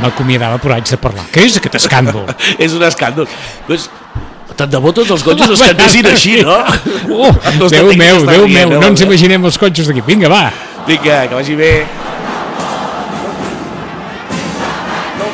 M'acomiadava 0.05 0.61
però 0.61 0.77
haig 0.77 0.89
de 0.91 1.01
parlar. 1.01 1.25
Què 1.33 1.47
és 1.49 1.57
aquest 1.61 1.79
escàndol? 1.81 2.29
És 2.65 2.77
un 2.77 2.85
escàndol. 2.85 3.29
Pues, 3.69 3.89
tant 4.55 4.71
de 4.71 4.81
bo 4.85 4.93
tots 4.95 5.11
els 5.17 5.25
gotjos 5.25 5.57
es 5.57 5.65
cantessin 5.71 6.11
així, 6.13 6.39
no? 6.45 6.61
Oh, 7.09 7.33
Els 7.55 7.73
Déu 7.73 7.93
meu, 7.97 8.25
Déu 8.29 8.47
meu, 8.47 8.77
eh, 8.77 8.79
no 8.79 8.93
ens 8.93 9.05
imaginem 9.07 9.49
els 9.49 9.61
cotxos 9.61 9.91
d'aquí. 9.91 10.05
Vinga, 10.07 10.33
va. 10.33 10.47
Vinga, 10.89 11.25
que 11.31 11.41
vagi 11.41 11.57
bé. 11.59 11.75
Não 15.19 15.31